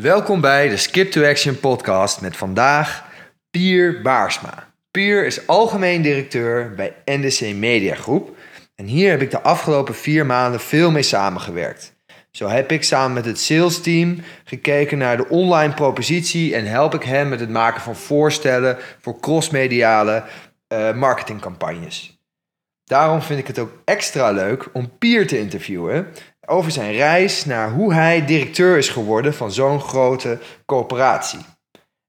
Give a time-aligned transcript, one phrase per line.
[0.00, 3.04] Welkom bij de Skip to Action podcast met vandaag
[3.50, 4.72] Pier Baarsma.
[4.90, 8.36] Pier is algemeen directeur bij NDC Media Groep
[8.74, 11.94] en hier heb ik de afgelopen vier maanden veel mee samengewerkt.
[12.30, 16.94] Zo heb ik samen met het sales team gekeken naar de online propositie en help
[16.94, 20.24] ik hem met het maken van voorstellen voor crossmediale
[20.72, 22.20] uh, marketingcampagnes.
[22.84, 26.06] Daarom vind ik het ook extra leuk om Pier te interviewen
[26.46, 31.40] over zijn reis naar hoe hij directeur is geworden van zo'n grote corporatie.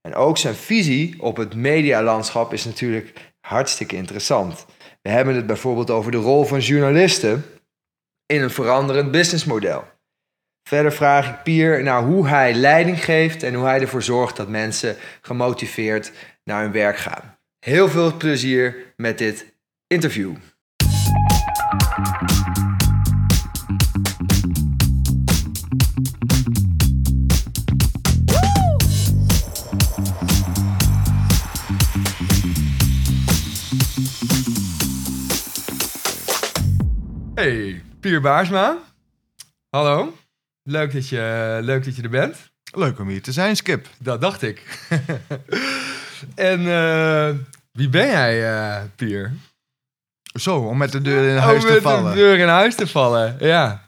[0.01, 4.65] En ook zijn visie op het medialandschap is natuurlijk hartstikke interessant.
[5.01, 7.45] We hebben het bijvoorbeeld over de rol van journalisten
[8.25, 9.83] in een veranderend businessmodel.
[10.67, 14.47] Verder vraag ik Pier naar hoe hij leiding geeft en hoe hij ervoor zorgt dat
[14.47, 16.11] mensen gemotiveerd
[16.43, 17.37] naar hun werk gaan.
[17.59, 19.53] Heel veel plezier met dit
[19.87, 20.35] interview.
[38.07, 38.77] Pier Baarsma.
[39.69, 40.17] Hallo.
[40.63, 42.51] Leuk dat, je, leuk dat je er bent.
[42.73, 43.87] Leuk om hier te zijn, Skip.
[43.99, 44.87] Dat dacht ik.
[46.35, 47.29] en uh,
[47.71, 49.33] wie ben jij, uh, Pier?
[50.39, 51.99] Zo, om met de deur in huis te vallen.
[51.99, 53.87] Om met de deur in huis te vallen, ja.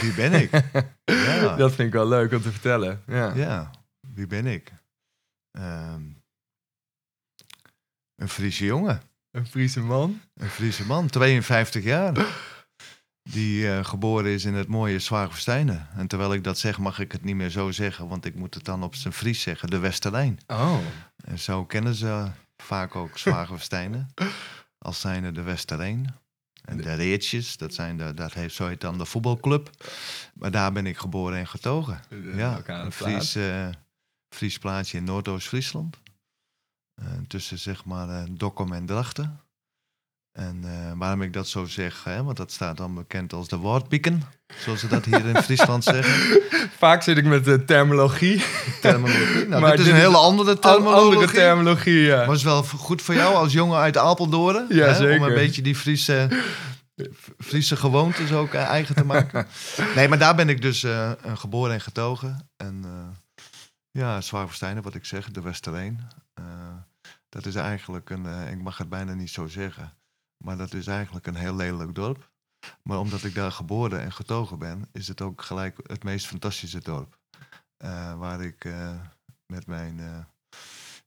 [0.00, 0.50] Wie ben ik?
[1.04, 1.56] ja.
[1.56, 3.02] Dat vind ik wel leuk om te vertellen.
[3.06, 3.70] Ja, ja
[4.14, 4.72] wie ben ik?
[5.52, 6.22] Um,
[8.16, 9.02] een Friese jongen.
[9.30, 10.20] Een Friese man?
[10.34, 12.12] Een Friese man, 52 jaar
[13.30, 15.88] die uh, geboren is in het mooie Zwaagverstijnen.
[15.96, 18.54] En terwijl ik dat zeg, mag ik het niet meer zo zeggen, want ik moet
[18.54, 20.38] het dan op zijn Fries zeggen, de Westerlijn.
[20.46, 20.78] Oh.
[21.24, 24.14] En zo kennen ze vaak ook Zwaagverstijnen,
[24.78, 26.14] als zijnde de Westerijn.
[26.64, 29.70] En de Reetjes, dat, zijn de, dat heeft, zo heet dan de voetbalclub.
[30.34, 32.00] Maar daar ben ik geboren en getogen.
[32.34, 33.68] Ja, een Fries, uh,
[34.28, 35.96] Fries plaatsje in Noordoost-Friesland.
[37.02, 39.40] Uh, tussen zeg maar uh, Dokkum en Drachten.
[40.38, 43.56] En uh, waarom ik dat zo zeg, hè, want dat staat dan bekend als de
[43.56, 44.22] woordpieken,
[44.58, 46.40] zoals ze dat hier in Friesland zeggen.
[46.76, 48.42] Vaak zit ik met de terminologie.
[48.80, 49.46] terminologie.
[49.46, 51.14] Nou, maar dit is een hele andere terminologie.
[51.14, 52.26] Andere terminologie, ja.
[52.26, 54.66] Maar is wel goed voor jou als jongen uit Apeldoorn.
[54.68, 55.16] Ja, hè, zeker.
[55.16, 56.28] Om een beetje die Friese,
[57.38, 59.46] Friese gewoontes ook uh, eigen te maken.
[59.96, 62.50] nee, maar daar ben ik dus uh, geboren en getogen.
[62.56, 62.84] En
[63.90, 66.00] ja, Zwaarverstijnen, wat ik zeg, de Westereen.
[67.28, 69.96] dat is eigenlijk een, ik mag het bijna niet zo zeggen
[70.44, 72.30] maar dat is eigenlijk een heel lelijk dorp.
[72.82, 76.80] Maar omdat ik daar geboren en getogen ben, is het ook gelijk het meest fantastische
[76.80, 77.18] dorp.
[77.84, 79.00] Uh, waar ik uh,
[79.46, 80.18] met mijn, uh,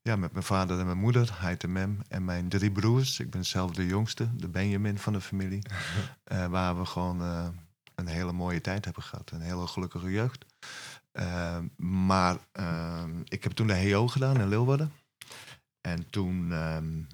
[0.01, 3.29] ja, met mijn vader en mijn moeder, Heid en Mem, en mijn drie broers, ik
[3.29, 5.61] ben zelf de jongste, de Benjamin van de familie,
[6.49, 7.21] waar we gewoon
[7.95, 9.31] een hele mooie tijd hebben gehad.
[9.31, 10.45] Een hele gelukkige jeugd.
[11.77, 12.37] maar
[13.23, 14.91] ik heb toen de HEO gedaan in Leeuwarden.
[15.81, 17.07] En toen, um,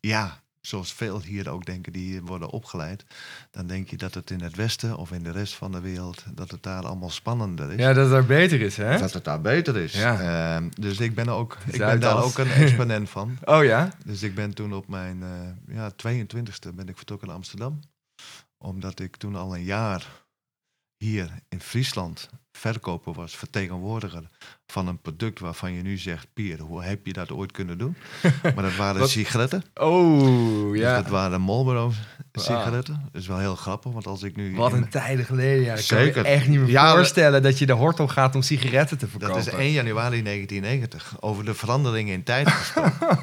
[0.00, 3.04] ja, zoals veel hier ook denken die hier worden opgeleid,
[3.50, 6.24] dan denk je dat het in het Westen of in de rest van de wereld,
[6.34, 7.78] dat het daar allemaal spannender is.
[7.78, 8.98] Ja, dat het daar beter is, hè?
[8.98, 9.92] Dat het daar beter is.
[9.92, 10.60] Ja.
[10.60, 13.38] Uh, dus ik ben, ook, ik ben daar ook een exponent van.
[13.44, 13.88] Oh ja?
[14.04, 17.80] Dus ik ben toen op mijn uh, ja, 22e ben ik vertrokken naar Amsterdam.
[18.58, 20.23] Omdat ik toen al een jaar
[21.04, 24.22] hier in Friesland verkoper was, vertegenwoordiger
[24.66, 27.96] van een product waarvan je nu zegt, Pier, hoe heb je dat ooit kunnen doen?
[28.54, 29.64] Maar dat waren sigaretten.
[29.74, 30.94] Oh, ja.
[30.94, 31.92] Dus dat waren Marlboro
[32.32, 33.08] sigaretten.
[33.12, 34.56] Dat is wel heel grappig, want als ik nu...
[34.56, 35.76] Wat een tijden geleden, ja.
[35.76, 36.12] Zeker.
[36.12, 39.34] kan echt niet meer ja, voorstellen dat je de hortel gaat om sigaretten te verkopen.
[39.34, 41.16] Dat is 1 januari 1990.
[41.20, 43.18] Over de veranderingen in tijd gesproken.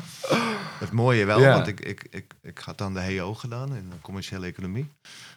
[0.79, 1.53] Het mooie wel, ja.
[1.53, 4.89] want ik, ik, ik, ik had dan de HEO gedaan in de commerciële economie.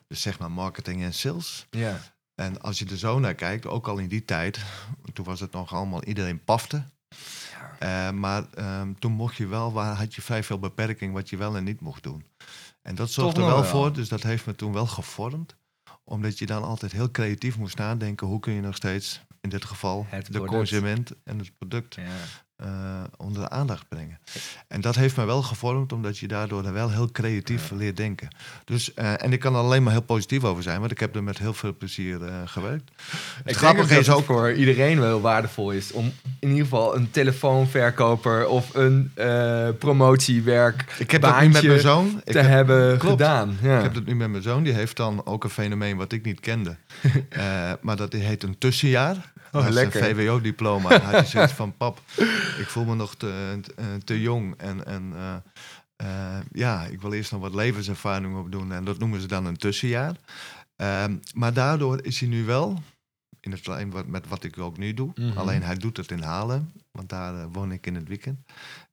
[0.08, 1.66] Dus zeg maar marketing en sales.
[1.70, 2.00] Ja.
[2.34, 4.58] En als je er zo naar kijkt, ook al in die tijd,
[5.12, 6.84] toen was het nog allemaal, iedereen pafte.
[7.80, 8.08] Ja.
[8.08, 8.44] Uh, maar
[8.80, 11.64] um, toen mocht je wel, waar had je vrij veel beperking wat je wel en
[11.64, 12.24] niet mocht doen.
[12.82, 15.56] En dat zorgde er wel, wel voor, dus dat heeft me toen wel gevormd.
[16.04, 19.64] Omdat je dan altijd heel creatief moest nadenken, hoe kun je nog steeds, in dit
[19.64, 20.52] geval, het de product.
[20.52, 22.02] consument en het product Ja.
[22.62, 22.68] Uh,
[23.16, 24.18] onder de aandacht brengen.
[24.68, 27.76] En dat heeft me wel gevormd, omdat je daardoor wel heel creatief ja.
[27.76, 28.28] leert denken.
[28.64, 31.16] Dus, uh, en ik kan er alleen maar heel positief over zijn, want ik heb
[31.16, 32.90] er met heel veel plezier uh, gewerkt.
[33.44, 37.10] Ik grappig is ook voor iedereen wel heel waardevol is om in ieder geval een
[37.10, 39.12] telefoonverkoper of een
[39.78, 43.20] promotiewerk ik heb dat nu met mijn zoon te heb, hebben klopt.
[43.20, 43.58] gedaan.
[43.62, 43.76] Ja.
[43.76, 44.62] Ik heb dat nu met mijn zoon.
[44.62, 46.76] Die heeft dan ook een fenomeen wat ik niet kende,
[47.80, 49.32] maar dat heet een tussenjaar.
[49.54, 50.08] Oh, lekker.
[50.08, 50.90] Een VWO-diploma.
[50.90, 52.00] had hij zoiets van, pap,
[52.58, 54.54] ik voel me nog te, te, te jong.
[54.56, 55.34] En, en uh,
[56.02, 58.72] uh, ja, ik wil eerst nog wat levenservaring opdoen.
[58.72, 60.16] En dat noemen ze dan een tussenjaar.
[60.76, 61.04] Uh,
[61.34, 62.82] maar daardoor is hij nu wel
[63.44, 65.10] in het wat, met wat ik ook nu doe.
[65.14, 65.38] Mhm.
[65.38, 68.38] Alleen hij doet het in Haarlem, want daar eh, woon ik in het weekend.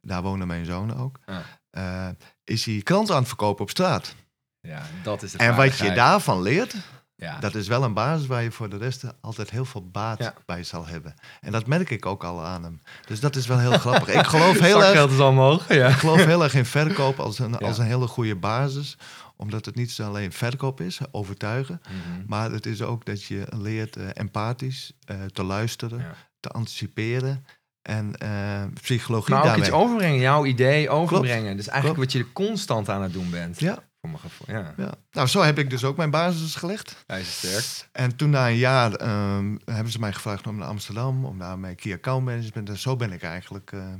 [0.02, 1.19] Daar wonen mijn zonen ook.
[1.25, 1.44] Ja.
[1.69, 2.10] Eh,
[2.44, 4.16] is hij kranten aan het verkopen op straat.
[4.60, 6.75] Ja, dat is de En wat je daarvan leert,
[7.21, 7.39] Ja.
[7.39, 10.33] dat is wel een basis waar je voor de rest altijd heel veel baat Ja.
[10.45, 11.13] bij zal hebben.
[11.41, 12.81] En dat merk ik ook al aan hem.
[13.06, 14.07] Dus dat is wel heel grappig.
[14.07, 15.88] Ik geloof heel erg is omhoog, ja.
[15.88, 18.97] ik geloof heel erg in verkoop als een, als een hele goede basis.
[19.35, 21.81] Omdat het niet alleen verkoop is, overtuigen.
[21.83, 22.23] Mhm.
[22.27, 26.06] Maar het is ook dat je leert eh, empathisch eh, te luisteren,
[26.39, 27.45] te anticiperen.
[27.81, 31.57] En eh, psychologie Maar ook iets overbrengen, jouw idee overbrengen.
[31.57, 33.59] Dus eigenlijk wat je constant aan het doen bent.
[33.59, 34.74] Ja, Voor mijn gevoel, ja.
[34.77, 34.94] ja.
[35.12, 37.03] Nou, zo heb ik dus ook mijn basis gelegd.
[37.07, 37.89] Hij is sterk.
[37.92, 41.59] En toen na een jaar ehm, hebben ze mij gevraagd om naar Amsterdam, om naar
[41.59, 42.69] mijn key account management.
[42.69, 43.94] En zo ben ik eigenlijk eh,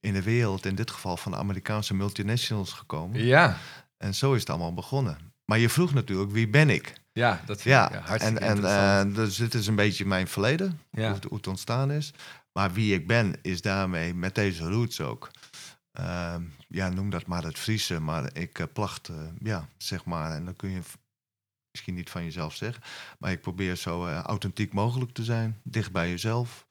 [0.00, 3.24] in de wereld, in dit geval van de Amerikaanse multinationals gekomen.
[3.24, 3.56] Ja,
[3.96, 5.18] En zo is het allemaal begonnen.
[5.44, 6.92] Maar je vroeg natuurlijk, wie ben ik?
[7.12, 9.10] ja dat vind Ja, ik ja, en, hartstikke en interessant.
[9.10, 11.04] eh, dus dit is een beetje mijn verleden, Ja.
[11.04, 12.12] hoe, het, hoe het ontstaan is.
[12.52, 15.30] Maar wie ik ben, is daarmee met deze roots ook.
[15.92, 20.30] Ehm, ja, noem dat maar het Friese, maar ik eh, placht, eh, ja, zeg maar,
[20.32, 20.80] en dan kun je
[21.70, 22.82] misschien niet van jezelf zeggen,
[23.18, 26.66] maar ik probeer zo eh, authentiek mogelijk te zijn, dicht bij jezelf.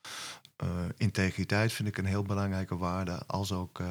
[0.97, 3.81] Integriteit vind ik een heel belangrijke waarde, als ook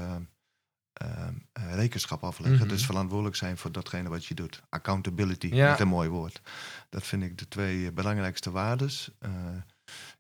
[1.53, 2.59] rekenschap afleggen.
[2.59, 2.69] Mhm.
[2.69, 4.63] Dus verantwoordelijk zijn voor datgene wat je doet.
[4.69, 5.71] Accountability, Ja.
[5.71, 6.41] niet een mooi woord.
[6.89, 9.11] Dat vind ik de twee belangrijkste waardes.
[9.19, 9.31] eh,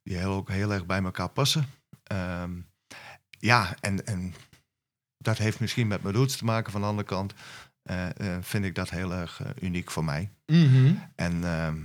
[0.03, 1.67] die heel, ook heel erg bij elkaar passen.
[2.03, 2.61] Ehm,
[3.29, 4.35] ja, en, en
[5.19, 6.73] dat heeft misschien met mijn roots te maken.
[6.73, 7.35] Van de andere kant
[7.83, 10.31] eh, eh, vind ik dat heel erg eh, uniek voor mij.
[10.47, 10.93] Mhm.
[11.15, 11.77] En ehm,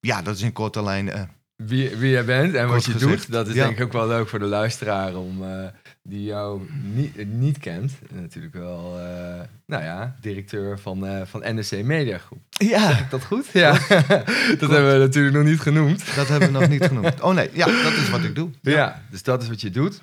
[0.00, 1.30] ja, dat is in korte lijn.
[1.56, 3.64] wie, wie jij bent en wat je doet, dat is ja.
[3.64, 5.44] denk ik ook wel leuk voor de luisteraar om
[6.02, 7.92] die jou niet, niet kent.
[8.12, 8.98] Natuurlijk wel,
[9.66, 12.38] nou ja, directeur van, eh, van NSC Media Groep.
[12.48, 13.46] ja, Zeg ik dat goed?
[13.52, 13.72] Ja,
[14.58, 16.14] dat hebben we natuurlijk nog niet genoemd.
[16.14, 17.20] dat hebben we nog niet genoemd.
[17.20, 18.50] Oh nee, ja, dat is wat ik doe.
[18.60, 19.02] Ja.
[19.10, 20.02] dus dat is wat je doet.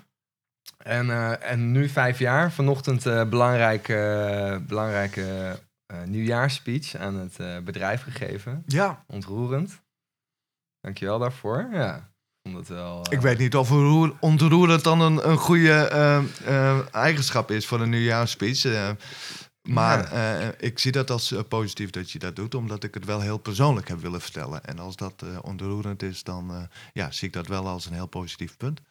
[0.78, 5.60] En, eh, en nu vijf jaar, vanochtend eh belangrijke, belangrijke
[6.06, 8.64] nieuwjaarsspeech aan het bedrijf gegeven.
[8.66, 9.82] Ja, Ontroerend.
[10.82, 11.68] Dankjewel daarvoor.
[11.72, 12.12] Ja,
[12.42, 13.06] het wel...
[13.10, 15.90] ik weet niet of roer- ontroerend dan een, een goede
[16.92, 18.96] eigenschap is voor een nieuwjaarsspeech.
[19.64, 23.06] Maar eh, ik zie dat als eh, positief dat je dat doet, omdat ik het
[23.06, 24.66] wel heel persoonlijk heb willen vertellen.
[24.66, 28.08] En als dat eh, ontroerend is, dan ja, zie ik dat wel als een heel
[28.08, 28.82] positief punt.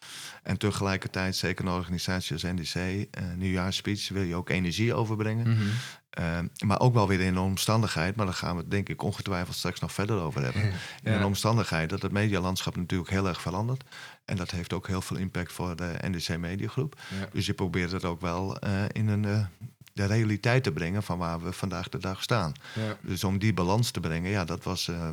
[0.43, 5.49] En tegelijkertijd, zeker een organisatie als NDC, nieuwjaarsspeech, wil je ook energie overbrengen.
[5.49, 5.69] mhm.
[6.13, 9.03] Eh, maar ook wel weer in een omstandigheid, maar daar gaan we het denk ik
[9.03, 10.63] ongetwijfeld straks nog verder over hebben.
[11.03, 13.85] In een omstandigheid dat het medialandschap natuurlijk heel erg verandert.
[14.25, 17.01] En dat heeft ook heel veel impact voor de NDC Mediagroep.
[17.21, 17.29] Ja.
[17.33, 18.59] Dus je probeert het ook wel
[18.93, 19.49] in een,
[19.93, 22.53] de realiteit te brengen van waar we vandaag de dag staan.
[22.75, 22.97] Ja.
[23.01, 25.11] Dus om die balans te brengen, ja, dat was eh,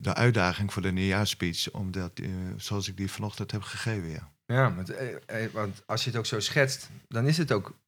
[0.00, 1.70] de uitdaging voor de nieuwjaarspeech.
[1.70, 4.32] Omdat, eh, zoals ik die vanochtend heb gegeven, ja.
[4.46, 7.78] Ja, want, eh, want als je het ook zo schetst, dan is het ook...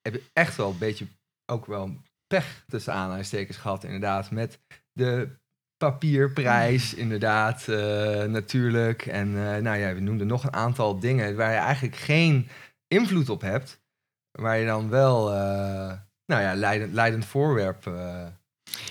[0.00, 1.06] Heb je echt wel een beetje
[1.46, 1.96] ook wel
[2.26, 4.30] pech tussen aanhalingstekens gehad, inderdaad.
[4.30, 4.58] Met
[4.92, 5.28] de
[5.76, 9.06] papierprijs, inderdaad, eh, natuurlijk.
[9.06, 9.32] En
[9.62, 12.48] nou ja, we noemden nog een aantal dingen waar je eigenlijk geen
[12.88, 13.83] invloed op hebt.
[14.40, 15.92] Waar je dan wel, eh,
[16.26, 17.86] nou ja, leidend, leidend voorwerp...
[17.86, 18.22] eh,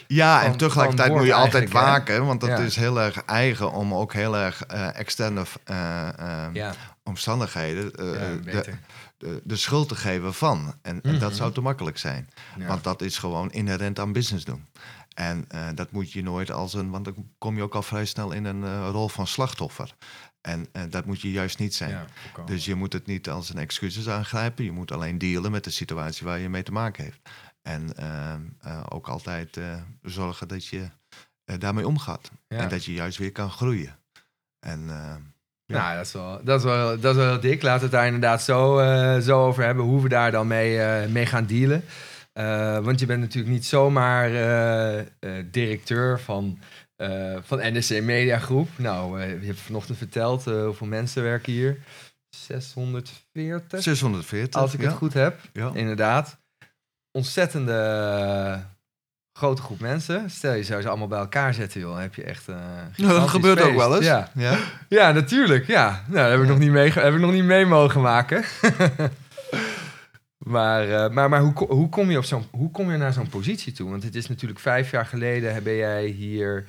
[0.08, 1.80] Ja, van- en tegelijkertijd moet je altijd hè?
[1.80, 2.58] waken, want dat Ja.
[2.58, 4.64] is heel erg eigen om ook heel erg
[4.94, 6.74] externe eh, eh, ja,
[7.04, 8.64] omstandigheden de,
[9.18, 10.74] de, de schuld te geven van.
[10.82, 11.38] En, en dat Mhm.
[11.38, 12.66] zou te makkelijk zijn, Ja.
[12.68, 14.68] want dat is gewoon inherent aan business doen.
[15.14, 18.32] En dat moet je nooit als een, want dan kom je ook al vrij snel
[18.32, 19.96] in een rol van slachtoffer.
[20.44, 21.90] En eh, dat moet je juist niet zijn.
[21.90, 22.06] Ja.
[22.46, 24.64] Dus je moet het niet als een excuses aangrijpen.
[24.66, 27.20] Je moet alleen dealen met de situatie waar je mee te maken heeft.
[27.62, 30.88] En ehm, eh, ook altijd eh, zorgen dat je
[31.46, 32.32] eh, daarmee omgaat.
[32.48, 32.58] Ja.
[32.58, 33.96] En dat je juist weer kan groeien.
[34.60, 35.16] En eh,
[35.66, 35.78] Ja.
[35.82, 37.62] Nou, dat is, wel, dat, is wel, dat is wel heel dik.
[37.62, 40.80] Laten we het daar inderdaad zo, eh, zo over hebben, hoe we daar dan mee,
[40.82, 41.84] eh, mee gaan dealen.
[42.34, 45.06] Eh, want je bent natuurlijk niet zomaar eh, eh,
[45.52, 46.60] directeur van,
[47.04, 48.70] eh, van NSC Media Groep.
[48.76, 51.78] Nou, eh, je hebt vanochtend verteld eh, hoeveel mensen werken hier.
[52.30, 54.62] 640, 640.
[54.62, 54.88] als ik ja.
[54.88, 55.40] het goed heb.
[55.54, 55.72] Ja.
[55.74, 56.38] Inderdaad.
[57.12, 58.66] Ontzettende
[59.38, 60.30] grote groep mensen.
[60.30, 61.92] Stel je zou ze allemaal bij elkaar zetten, joh.
[61.92, 62.48] Dan heb je echt.
[62.96, 64.06] Nou, dat gebeurt ook wel eens.
[64.06, 64.32] Ja.
[64.34, 64.58] Ja.
[64.90, 65.68] Ja, natuurlijk.
[65.68, 66.04] Ja.
[66.08, 68.44] Nou, dat heb ik, nog, niet mee, heb ik nog niet mee mogen maken.
[70.54, 73.74] maar maar, maar hoe, hoe, kom je op zo'n, hoe kom je naar zo'n positie
[73.74, 73.90] toe?
[73.90, 76.66] Want het is natuurlijk vijf jaar geleden ben jij hier,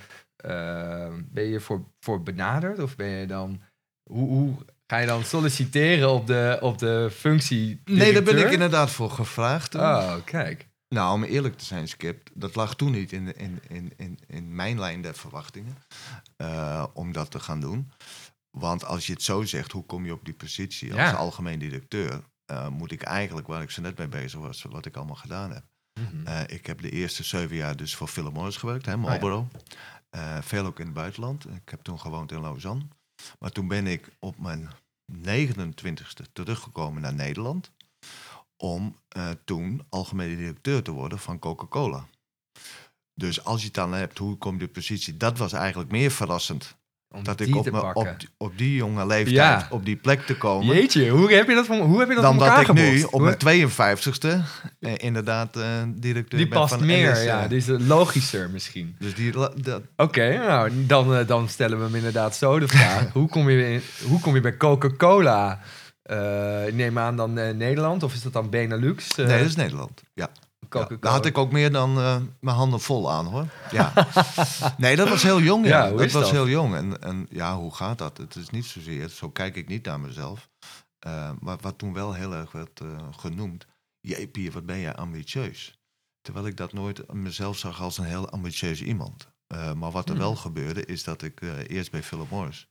[1.33, 2.79] ben je voor, voor benaderd?
[2.79, 3.61] Of ben je dan,
[4.03, 4.55] hoe, hoe
[4.87, 8.53] ga je dan solliciteren op de, op de functie Nee, daar ben ik directeur?
[8.53, 9.75] inderdaad voor gevraagd.
[9.75, 10.69] Oh, kijk.
[10.89, 14.19] Nou, om eerlijk te zijn, Skip, dat lag toen niet in, de- in, in, in,
[14.27, 15.77] in mijn lijn der verwachtingen
[16.37, 17.91] eh, om dat te gaan doen.
[18.51, 21.13] Want als je het zo zegt, hoe kom je op die positie als Ja.
[21.13, 22.21] algemeen directeur?
[22.45, 25.51] eh, moet ik eigenlijk, waar ik zo net mee bezig was, wat ik allemaal gedaan
[25.53, 25.63] heb.
[26.01, 26.27] Mhm.
[26.27, 28.99] Eh, ik heb de eerste zeven jaar dus voor Philip Morris gewerkt, hè, ja.
[30.15, 31.49] Eh, veel ook in het buitenland.
[31.49, 32.87] Ik heb toen gewoond in Lausanne.
[33.39, 34.71] Maar toen ben ik op mijn
[35.13, 37.73] 29ste teruggekomen naar Nederland.
[38.57, 42.07] Om eh, toen algemene directeur te worden van Coca-Cola.
[43.15, 45.17] Dus als je het dan hebt, hoe kom je de positie?
[45.17, 46.77] Dat was eigenlijk meer verrassend.
[47.15, 49.67] Om Dat die ik op, me, op, die- op die jonge leeftijd Ja.
[49.71, 50.75] op die plek te komen.
[50.77, 53.11] Jeetje, hoe heb je dat, voor, hoe heb je dat dan dat ik nu op
[53.11, 54.29] Hoe- mijn 52ste
[54.81, 57.49] eh, inderdaad eh, directeur Die ben past van meer, NS, ja.
[57.49, 58.97] Die is logischer misschien.
[58.99, 59.33] Dus die,
[59.97, 63.13] Oké, nou, dan, eh, dan stellen we hem inderdaad zo de vraag.
[63.13, 65.61] hoe, kom je, in- hoe kom je bij Coca-Cola?
[66.67, 69.09] Ik neem aan dan eh, Nederland, of is dat dan Benelux?
[69.17, 70.03] Eh, nee, dat is Nederland.
[70.15, 70.29] Ja.
[70.81, 71.01] Coca-Cola.
[71.01, 73.47] daar had ik ook meer dan eh, mijn handen vol aan hoor.
[73.71, 73.93] Ja.
[74.79, 75.67] nee, dat was heel jong.
[75.67, 76.31] Ja, dat was dat?
[76.31, 76.75] heel jong.
[76.75, 78.17] En, en ja, hoe gaat dat?
[78.19, 80.49] Het is niet zozeer, zo kijk ik niet naar mezelf.
[80.99, 83.67] Eh, maar wat toen wel heel erg werd eh, genoemd.
[84.01, 85.79] Jee, Pier, wat ben jij ambitieus?
[86.21, 89.33] Terwijl ik dat nooit mezelf zag als een heel ambitieus iemand.
[89.77, 90.23] Maar wat er Hmm.
[90.25, 92.69] wel gebeurde, is dat ik eerst bij Philip Morris.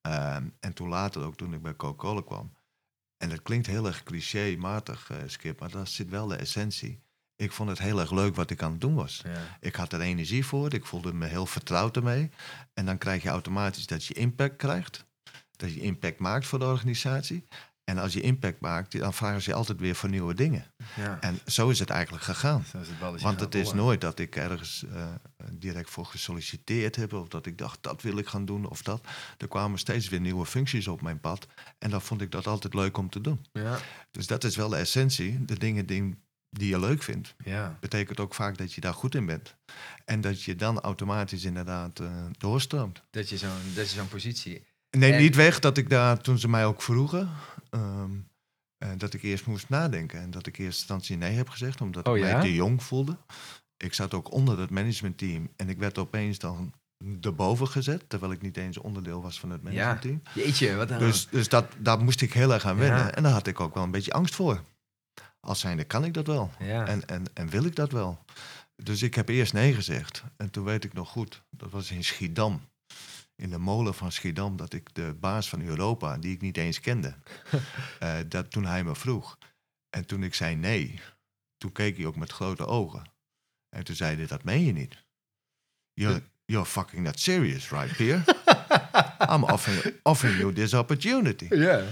[0.00, 2.52] ehm, en toen later ook toen ik bij Coca-Cola kwam.
[3.16, 7.02] En dat klinkt heel erg clichématig, eh Skip, maar daar zit wel de essentie.
[7.40, 9.22] Ik vond het heel erg leuk wat ik aan het doen was.
[9.24, 9.58] Ja.
[9.60, 12.30] Ik had er energie voor, ik voelde me heel vertrouwd ermee.
[12.74, 15.06] En dan krijg je automatisch dat je impact krijgt.
[15.56, 17.46] Dat je impact maakt voor de organisatie.
[17.84, 20.72] En als je impact maakt, dan vragen ze je altijd weer voor nieuwe dingen.
[20.96, 21.20] Ja.
[21.20, 22.64] En zo is het eigenlijk gegaan.
[22.64, 25.06] Zo is het Want het is nooit dat ik ergens eh,
[25.52, 27.12] direct voor gesolliciteerd heb.
[27.12, 29.06] Of dat ik dacht, dat wil ik gaan doen of dat.
[29.38, 31.46] Er kwamen steeds weer nieuwe functies op mijn pad.
[31.78, 33.46] En dan vond ik dat altijd leuk om te doen.
[33.52, 33.78] Ja,
[34.10, 35.44] Dus dat is wel de essentie.
[35.44, 36.16] De dingen die,
[36.50, 37.34] die je leuk vindt.
[37.44, 37.76] ja.
[37.80, 39.54] Betekent ook vaak dat je daar goed in bent.
[40.04, 43.02] En dat je dan automatisch inderdaad eh, doorstroomt.
[43.10, 44.64] Dat je zo'n zo'n positie...
[44.90, 47.30] Neem En- niet weg dat ik daar, toen ze mij ook vroegen...
[47.70, 48.10] ehm,
[48.78, 50.20] eh, dat ik eerst moest nadenken.
[50.20, 51.80] En dat ik in eerste instantie nee heb gezegd.
[51.80, 52.32] Omdat Oh ik ja?
[52.32, 53.16] mij te jong voelde.
[53.76, 55.48] Ik zat ook onder het managementteam.
[55.56, 56.72] En ik werd opeens dan
[57.20, 58.04] erboven gezet.
[58.08, 60.22] Terwijl ik niet eens onderdeel was van het managementteam.
[60.34, 60.98] Jeetje, wat een...
[60.98, 62.98] Dus, dus dat, daar moest ik heel erg aan wennen.
[63.04, 63.10] Ja.
[63.14, 64.62] En daar had ik ook wel een beetje angst voor.
[65.40, 66.50] Als zijnde kan ik dat wel.
[66.58, 66.86] ja.
[66.86, 68.24] En, en, en wil ik dat wel?
[68.76, 70.24] Dus ik heb eerst nee gezegd.
[70.36, 72.68] En toen weet ik nog goed, dat was in Schiedam.
[73.34, 76.80] In de molen van Schiedam, dat ik de baas van Europa, die ik niet eens
[76.80, 77.14] kende,
[77.98, 79.38] eh, dat toen hij me vroeg.
[79.96, 81.00] En toen ik zei nee,
[81.56, 83.02] toen keek hij ook met grote ogen.
[83.76, 85.04] En toen zei hij, dat meen je niet.
[85.92, 88.22] You're, you're fucking not serious, right, Pierre?
[89.32, 91.46] I'm offering, offering you this opportunity.
[91.54, 91.84] ja.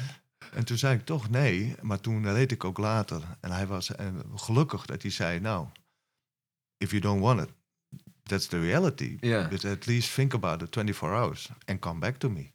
[0.52, 3.22] En toen zei ik toch nee, maar toen reed ik ook later.
[3.40, 3.90] En hij was
[4.34, 5.66] gelukkig dat hij zei, nou,
[6.76, 7.50] if you don't want it,
[8.22, 9.18] that's the reality.
[9.50, 12.50] But at least think about it 24 hours and come back to me.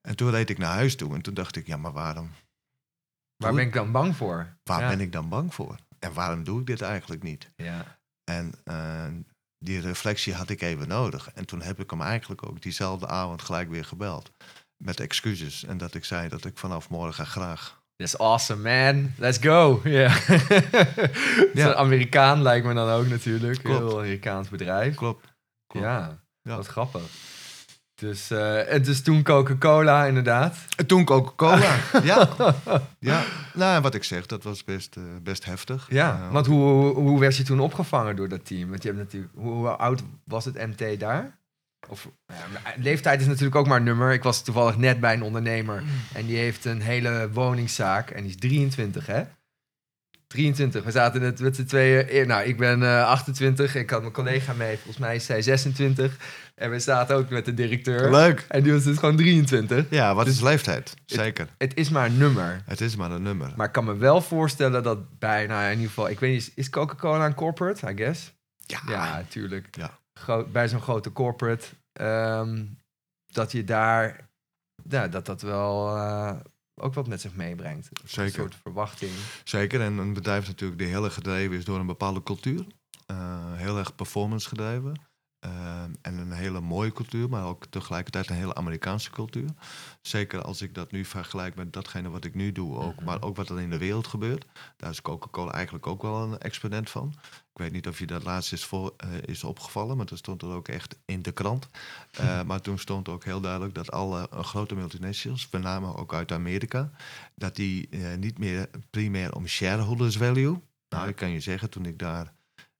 [0.00, 2.30] En toen reed ik naar huis toe en toen dacht ik, ja, maar waarom,
[3.36, 4.56] Waar ben ik dan bang voor?
[4.62, 4.88] waar ja.
[4.88, 5.76] ben ik dan bang voor?
[5.98, 7.50] En waarom doe ik dit eigenlijk niet?
[7.56, 7.98] Ja.
[8.24, 9.06] En eh,
[9.58, 11.30] die reflectie had ik even nodig.
[11.32, 14.30] En toen heb ik hem eigenlijk ook diezelfde avond gelijk weer gebeld.
[14.78, 15.64] Met excuses.
[15.64, 19.12] En dat ik zei dat ik vanaf morgen graag That's awesome, man.
[19.16, 19.80] Let's go.
[19.84, 20.16] Ja.
[21.54, 21.74] Ja.
[21.74, 23.62] Amerikaan lijkt me dan ook natuurlijk.
[23.62, 23.78] Klopt.
[23.78, 24.94] Heel Amerikaans bedrijf.
[24.94, 25.34] Klopt.
[25.66, 25.86] Klopt.
[25.86, 26.56] Ja, Ja.
[26.56, 27.02] wat grappig.
[27.94, 30.56] Dus, eh, en dus toen Coca-Cola inderdaad.
[30.76, 31.76] En toen Coca-Cola.
[32.02, 32.28] ja.
[32.98, 33.22] ja.
[33.54, 35.86] Nou, wat ik zeg, dat was best, eh, best heftig.
[35.90, 38.68] Ja, Eh, want hoe, hoe, hoe werd je toen opgevangen door dat team?
[38.68, 41.38] Want je hebt natuurlijk, hoe, hoe oud was het MT daar?
[41.88, 44.12] Of, ja, maar leeftijd is natuurlijk ook maar een nummer.
[44.12, 45.82] Ik was toevallig net bij een ondernemer
[46.14, 49.22] en die heeft een hele woningszaak en die is 23, hè?
[50.26, 50.84] 23.
[50.84, 52.08] We zaten net met z'n tweeën.
[52.08, 53.74] eh, Nou, ik ben eh, 28.
[53.74, 54.74] Ik had mijn collega mee.
[54.76, 56.16] Volgens mij is zij 26.
[56.54, 58.10] En we zaten ook met de directeur.
[58.10, 58.44] Leuk.
[58.48, 59.86] En die was dus gewoon 23.
[59.90, 60.94] Ja, wat Dus- is leeftijd?
[61.06, 61.48] Zeker.
[61.58, 62.62] Het is maar een nummer.
[62.66, 63.52] Het is maar een nummer.
[63.56, 66.30] Maar ik kan me wel voorstellen dat bij, nou ja, in ieder geval, ik weet
[66.32, 68.32] niet, is- is Coca-Cola een corporate, I guess?
[68.66, 68.80] ja.
[68.88, 69.68] Ja, tuurlijk.
[69.70, 69.97] Ja.
[70.52, 72.66] Bij zo'n grote corporate, ehm,
[73.26, 74.30] dat je daar,
[74.84, 76.36] dat dat wel eh,
[76.74, 77.88] ook wat met zich meebrengt.
[78.02, 78.32] Een Zeker.
[78.32, 79.12] soort verwachting.
[79.44, 79.80] Zeker.
[79.80, 82.66] En een bedrijf natuurlijk die heel erg gedreven is door een bepaalde cultuur.
[83.06, 85.07] Eh, heel erg performance gedreven.
[85.38, 89.48] Eh, en een hele mooie cultuur, maar ook tegelijkertijd een hele Amerikaanse cultuur.
[90.02, 93.04] Zeker als ik dat nu vergelijk met datgene wat ik nu doe, ook, Mhm.
[93.04, 94.46] maar ook wat er in de wereld gebeurt.
[94.76, 97.14] Daar is Coca-Cola eigenlijk ook wel een exponent van.
[97.52, 100.42] Ik weet niet of je dat laatst is, voor, eh, is opgevallen, maar dat stond
[100.42, 101.68] er ook echt in de krant.
[102.10, 106.14] Eh, maar toen stond ook heel duidelijk dat alle eh, grote multinationals, met name ook
[106.14, 106.90] uit Amerika,
[107.34, 110.60] dat die niet meer primair om shareholders value.
[110.88, 112.32] Nou, ik kan je zeggen, toen ik daar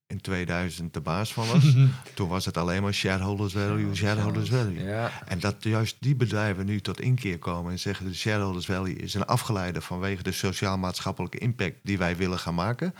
[0.09, 1.75] in 2000 de baas van was.
[2.15, 4.83] Toen was het alleen maar shareholders value, shareholders value.
[4.83, 5.11] Ja.
[5.25, 8.07] En dat juist die bedrijven nu tot inkeer komen en zeggen...
[8.07, 11.77] de shareholders value is een afgeleide vanwege de sociaal-maatschappelijke impact...
[11.83, 12.95] die wij willen gaan maken.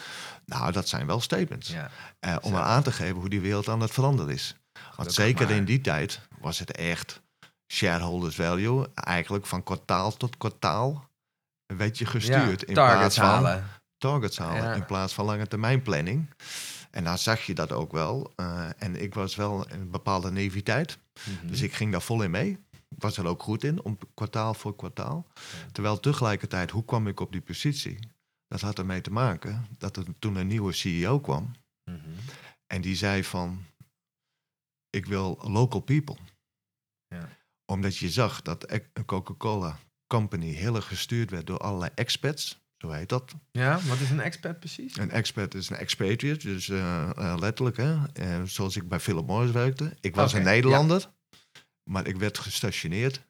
[0.45, 1.69] Nou, dat zijn wel statements.
[1.69, 1.91] Ja.
[2.21, 4.57] Eh, om maar aan te geven hoe die wereld aan het veranderen is.
[4.73, 5.57] Want Gelukkig zeker maar.
[5.57, 7.21] in die tijd was het echt
[7.73, 8.87] shareholders value.
[8.95, 11.09] Eigenlijk van kwartaal tot kwartaal
[11.77, 12.61] werd je gestuurd.
[12.61, 13.67] Ja, in targets plaats van halen.
[13.99, 14.62] targets halen.
[14.62, 14.73] Ja.
[14.73, 16.29] In plaats van lange termijn planning.
[16.90, 18.33] En dan zag je dat ook wel.
[18.37, 20.99] Eh, en ik was wel een bepaalde naïviteit.
[21.28, 21.47] Mhm.
[21.47, 22.50] Dus ik ging daar vol in mee.
[22.88, 25.26] Ik was er ook goed in, om kwartaal voor kwartaal.
[25.73, 27.99] Terwijl tegelijkertijd, hoe kwam ik op die positie?
[28.47, 31.50] Dat had ermee te maken dat er toen een nieuwe CEO kwam.
[31.90, 32.11] Mhm.
[32.66, 33.64] En die zei van,
[34.90, 36.16] ik wil local people.
[37.07, 37.28] Ja.
[37.73, 42.61] Omdat je zag dat ec- een Coca-Cola company heel erg gestuurd werd door allerlei expats.
[42.78, 43.35] Zo heet dat.
[43.50, 44.97] Ja, wat is een expert precies?
[44.97, 47.76] Een expat is een expatriate, dus eh, eh, letterlijk.
[47.76, 47.97] Hè?
[48.12, 49.97] Eh, zoals ik bij Philip Morris werkte.
[50.00, 51.11] Ik was een Nederlander,
[51.82, 53.20] maar ik werd gestationeerd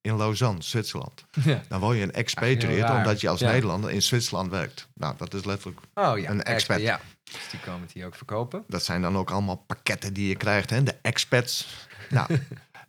[0.00, 1.24] in Lausanne, Zwitserland.
[1.44, 1.62] Ja.
[1.68, 3.50] Dan word je een Heel expatriate omdat je als Ja.
[3.50, 4.88] Nederlander in Zwitserland werkt.
[4.94, 6.80] Nou, dat is letterlijk Oh ja, Een expat.
[6.80, 8.64] Ja, dus die komen het hier ook verkopen.
[8.66, 10.82] Dat zijn dan ook allemaal pakketten die je krijgt, hè?
[10.82, 11.86] de expats.
[12.10, 12.38] Nou,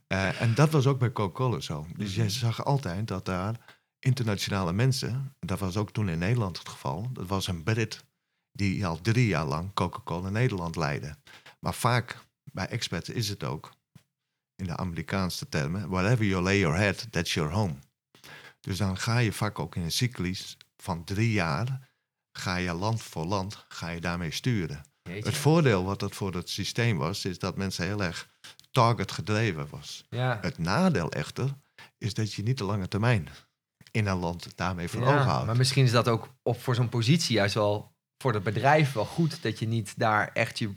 [0.39, 1.87] en dat was ook bij Coca-Cola zo.
[1.97, 3.55] Dus je zag altijd dat daar
[3.99, 8.03] internationale mensen, dat was ook toen in Nederland het geval, dat was een Brit
[8.51, 11.15] die al drie jaar lang Coca-Cola Nederland leidde.
[11.59, 13.71] Maar vaak bij expats is het ook,
[14.55, 17.75] in de Amerikaanse termen, wherever you lay your head, that's your home.
[18.59, 21.89] Dus dan ga je vaak ook in een cyclus van drie jaar,
[22.31, 24.83] ga je land voor land, ga je daarmee sturen.
[25.03, 25.29] Jeetje.
[25.29, 28.29] Het voordeel wat dat voor het systeem was, is dat mensen heel erg
[28.71, 30.05] target gedreven was.
[30.09, 30.37] Ja.
[30.41, 31.57] Het nadeel echter
[31.97, 33.29] is dat je niet de lange termijn
[33.91, 35.45] in een land daarmee voor Ja, ogen houdt.
[35.45, 37.91] Maar misschien is dat ook op, voor zo'n positie juist wel
[38.23, 40.69] voor het bedrijf wel goed dat je niet daar echt je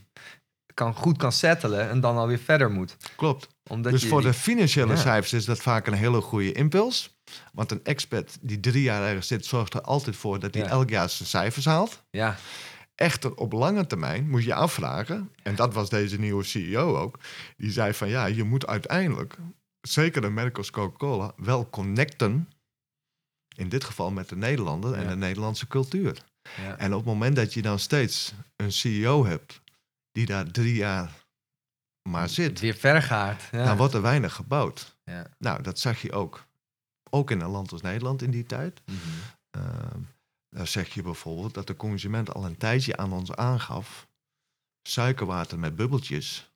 [0.74, 2.96] kan, goed kan settelen en dan alweer verder moet.
[3.16, 3.48] Klopt.
[3.70, 4.96] Omdat dus je voor die- de financiële Ja.
[4.98, 7.16] cijfers is dat vaak een hele goede impuls.
[7.52, 10.68] Want een expert die drie jaar ergens zit, zorgt er altijd voor dat hij Ja.
[10.68, 12.02] elk jaar zijn cijfers haalt.
[12.10, 12.36] Ja,
[12.94, 17.18] Echter, op lange termijn moet je afvragen, en dat was deze nieuwe CEO ook,
[17.56, 19.36] die zei van ja, je moet uiteindelijk,
[19.80, 22.48] zeker een merk als Coca-Cola, wel connecten,
[23.56, 25.08] in dit geval met de Nederlander en Ja.
[25.08, 26.22] de Nederlandse cultuur.
[26.56, 26.76] ja.
[26.78, 29.60] En op het moment dat je dan steeds een CEO hebt
[30.12, 31.12] die daar drie jaar
[32.08, 33.42] maar zit, weer verder gaat.
[33.52, 33.64] Ja.
[33.64, 34.96] dan wordt er weinig gebouwd.
[35.04, 35.26] Ja.
[35.38, 36.44] Nou, dat zag je ook.
[37.10, 38.80] Ook in een land als Nederland in die tijd.
[40.48, 44.06] Dan zeg je bijvoorbeeld dat de consument al een tijdje aan ons aangaf:
[44.88, 46.50] suikerwater met bubbeltjes.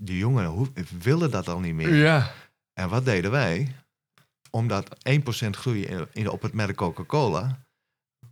[0.00, 1.94] Die jongeren willen dat al niet meer.
[1.94, 2.32] Ja.
[2.72, 3.74] En wat deden wij?
[4.50, 7.64] Omdat 1% groei in, in- op het merk Coca-Cola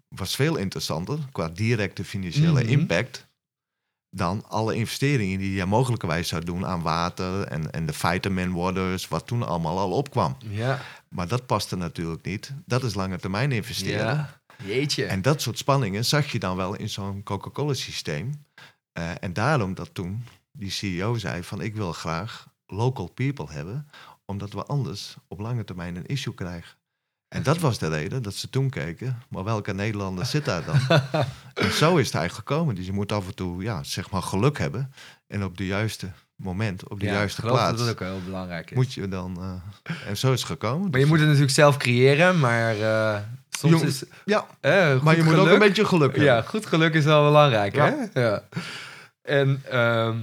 [0.09, 2.71] was veel interessanter qua directe financiële Mhm.
[2.73, 3.27] impact
[4.11, 9.09] dan alle investeringen die je mogelijkerwijs zou doen aan water en, en de vitamin waters,
[9.09, 10.37] wat toen allemaal al opkwam.
[10.49, 10.81] Ja.
[11.09, 12.53] Maar dat paste natuurlijk niet.
[12.67, 14.07] Dat is lange termijn investeren.
[14.07, 14.41] ja.
[14.65, 15.05] Jeetje.
[15.05, 18.45] En dat soort spanningen zag je dan wel in zo'n Coca-Cola systeem.
[18.93, 23.89] Eh, en daarom dat toen die CEO zei van ik wil graag local people hebben,
[24.27, 26.77] omdat we anders op lange termijn een issue krijgen.
[27.29, 30.81] En dat was de reden dat ze toen keken, maar welke Nederlander zit daar dan?
[31.65, 32.75] en zo is het eigenlijk gekomen.
[32.75, 34.93] Dus je moet af en toe, ja, zeg maar geluk hebben.
[35.27, 38.71] En op de juiste moment, op de ja, juiste plaats, dat dat ook heel belangrijk
[38.71, 38.77] is.
[38.77, 39.37] moet je dan...
[39.83, 40.91] eh, en zo is het gekomen.
[40.91, 44.05] Maar je moet het natuurlijk zelf creëren, maar eh, soms is...
[44.25, 46.25] Ja, eh, maar je moet ook een beetje geluk hebben.
[46.35, 47.97] Ja, goed geluk is wel belangrijk, Ja.
[48.13, 48.21] hè?
[48.21, 48.43] Ja.
[49.23, 50.19] En, ehm,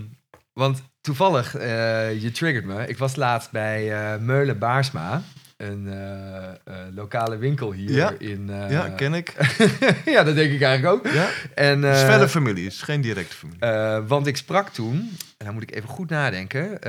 [0.53, 2.87] want toevallig, eh, je triggert me.
[2.87, 5.21] Ik was laatst bij eh, Meulen Baarsma,
[5.57, 8.13] een eh, lokale winkel hier Ja.
[8.17, 8.49] in...
[8.69, 9.33] Ja, ken ik.
[10.05, 11.13] ja, dat denk ik eigenlijk ook.
[11.13, 14.07] Ja, En, het is verder familie, het is geen directe familie.
[14.07, 16.79] want ik sprak toen, en dan moet ik even goed nadenken,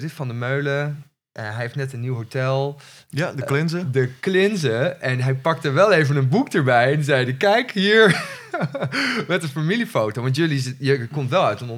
[0.00, 1.04] dit Van de Meulen...
[1.32, 2.80] hij heeft net een nieuw hotel.
[3.08, 3.92] Ja, de cleansen.
[3.92, 5.00] de klinzen.
[5.00, 8.24] En hij pakte wel even een boek erbij en zei: Kijk hier
[9.28, 10.22] met een familiefoto.
[10.22, 11.70] Want jullie, je komt wel uit een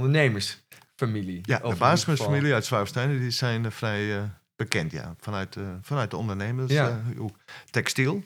[1.42, 4.22] Ja, de in basisfamilie uit Zwaarsteinen, die zijn eh, vrij eh,
[4.56, 5.14] bekend, ja.
[5.20, 6.72] Vanuit, eh, vanuit de ondernemers.
[6.72, 7.00] Ja.
[7.18, 7.36] ook
[7.70, 8.22] textiel.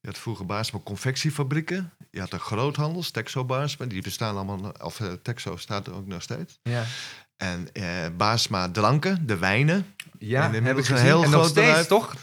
[0.00, 1.92] Je had vroeger Baarsma confectiefabrieken.
[2.10, 3.86] Je had de groothandels, Texo Baarsma.
[3.86, 6.58] Die bestaan allemaal, of Texo staat er ook nog steeds.
[6.62, 6.84] Ja,
[7.36, 7.84] En eh
[8.16, 9.86] Baarsma dranken, de wijnen.
[10.18, 11.86] ja En heb ik een heel en nog steeds bedrijf.
[11.86, 12.14] toch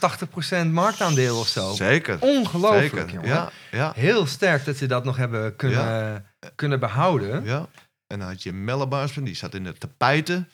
[0.65, 1.73] 80% marktaandeel of zo.
[1.73, 2.17] Zeker.
[2.19, 3.09] Ongelooflijk, Zeker.
[3.13, 3.27] jongen.
[3.29, 7.43] Ja, ja, Heel sterk dat ze dat nog hebben kunnen, kunnen behouden.
[7.43, 7.67] ja.
[8.11, 10.49] En dan had je Melle Baarsma, die zat in de tapijten.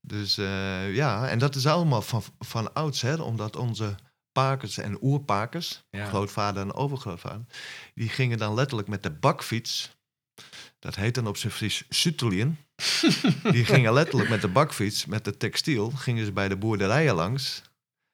[0.00, 3.94] Dus eh, ja, en dat is allemaal van, van oudsher, omdat onze
[4.32, 6.06] pakers en oerpakers, Ja.
[6.06, 7.44] grootvader en overgrootvader,
[7.94, 9.96] die gingen dan letterlijk met de bakfiets
[10.78, 11.84] Dat heet dan op zijn Fries
[13.52, 17.62] die gingen letterlijk met de bakfiets, met de textiel, gingen ze bij de boerderijen langs,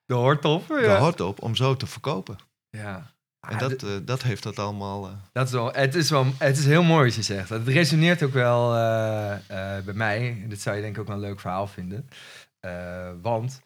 [0.05, 0.69] De hoort op.
[0.69, 0.99] de Ja.
[0.99, 2.39] hort op, om zo te verkopen.
[2.71, 3.13] ja.
[3.49, 5.07] En dat, eh, dat heeft dat allemaal...
[5.07, 7.49] eh, Dat is wel, het, is wel, het is heel mooi wat je zegt.
[7.49, 9.37] Het resoneert ook wel eh,
[9.85, 10.45] bij mij.
[10.49, 12.09] Dit zou je denk ik ook wel een leuk verhaal vinden.
[13.23, 13.63] Want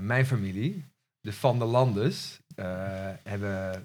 [0.00, 0.84] mijn familie,
[1.20, 2.40] de Van der Landes,
[3.22, 3.84] hebben...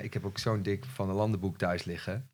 [0.00, 2.30] ik heb ook zo'n dik Van der Landenboek thuis liggen.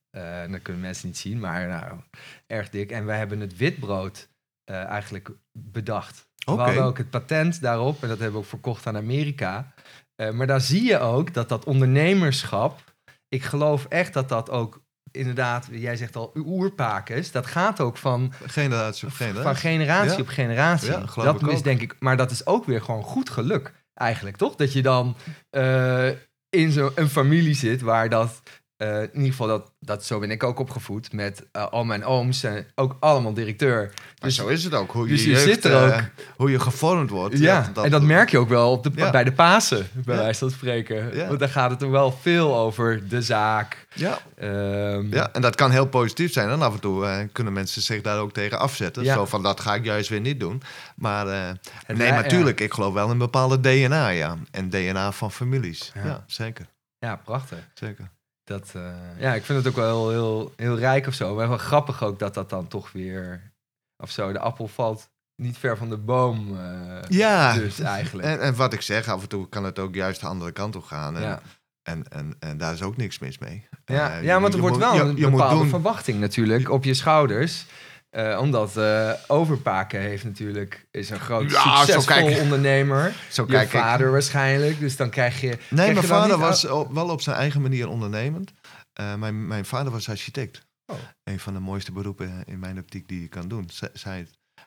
[0.51, 2.01] Dat kunnen mensen niet zien, maar nou,
[2.47, 2.91] erg dik.
[2.91, 4.29] En wij hebben het witbrood
[4.65, 6.31] eigenlijk bedacht.
[6.45, 6.57] Oké.
[6.57, 9.73] We hadden ook het patent daarop en dat hebben we ook verkocht aan Amerika.
[10.17, 12.95] Eh, maar daar zie je ook dat dat ondernemerschap,
[13.29, 18.33] ik geloof echt dat dat ook inderdaad, jij zegt al oerpakens, dat gaat ook van,
[18.47, 19.43] generatie op generatie.
[19.43, 20.19] van generatie Ja.
[20.23, 20.91] op generatie.
[20.91, 23.73] Ja, geloof dat ik is denk ik, maar dat is ook weer gewoon goed geluk
[23.95, 24.55] eigenlijk, toch?
[24.57, 25.17] Dat je dan
[25.51, 26.09] eh,
[26.49, 28.43] in zo'n familie zit waar dat,
[28.83, 32.05] eh, in ieder geval dat, dat, zo ben ik ook opgevoed met eh, al mijn
[32.05, 33.81] ooms en ook allemaal directeur.
[33.95, 34.91] Maar Dus- zo is het ook.
[34.93, 36.03] Hoe je, dus je jeugd, zit er eh, ook.
[36.37, 37.39] hoe je gevormd wordt.
[37.39, 39.11] Ja, en dat merk je ook wel op de, Ja.
[39.11, 40.21] bij de Pasen, bij Ja.
[40.23, 41.17] wijze van spreken.
[41.17, 41.27] Ja.
[41.27, 43.87] Want daar gaat het er wel veel over de zaak.
[43.95, 46.49] Ja, Ehm, ja, en dat kan heel positief zijn.
[46.49, 49.05] En af en toe kunnen mensen zich daar ook tegen afzetten.
[49.07, 50.63] Zo van, dat ga ik juist weer niet doen.
[50.97, 54.37] Maar nee, li- maar tuurlijk, ik geloof wel in bepaalde DNA, ja.
[54.51, 55.93] En DNA van families.
[55.95, 56.05] Ja.
[56.05, 56.67] Ja, zeker.
[56.99, 57.59] Ja, prachtig.
[57.75, 58.11] zeker.
[58.45, 61.35] Dat, eh, ja, ik vind het ook wel heel, heel, heel rijk of zo.
[61.35, 63.53] Maar wel grappig ook dat dat dan toch weer...
[63.97, 66.59] Of zo, de appel valt niet ver van de boom.
[66.59, 68.29] eh, Ja, Dus eigenlijk.
[68.29, 70.77] en, en wat ik zeg, af en toe kan het ook juist de andere kant
[70.77, 71.17] op gaan.
[71.17, 71.41] En, ja.
[71.83, 73.69] en, en, en daar is ook niks mis mee.
[73.85, 77.67] Ja, Eh, ja, want er wordt wel je- een bepaalde verwachting natuurlijk op je schouders.
[78.13, 83.15] Eh, omdat eh Overpaken heeft natuurlijk, is een groot Ja, zo succesvol kijk- ondernemer.
[83.31, 83.81] Zo Je kijk ik.
[83.81, 84.79] vader waarschijnlijk.
[84.81, 85.47] Dus dan krijg je...
[85.47, 88.53] Nee, krijg mijn je vader was op- wel op zijn eigen manier ondernemend.
[88.93, 90.67] Eh, mijn, mijn vader was architect.
[90.87, 90.97] Oh.
[91.25, 93.71] Een van de mooiste beroepen in mijn optiek die je kan doen.
[93.73, 94.27] Ze- Zei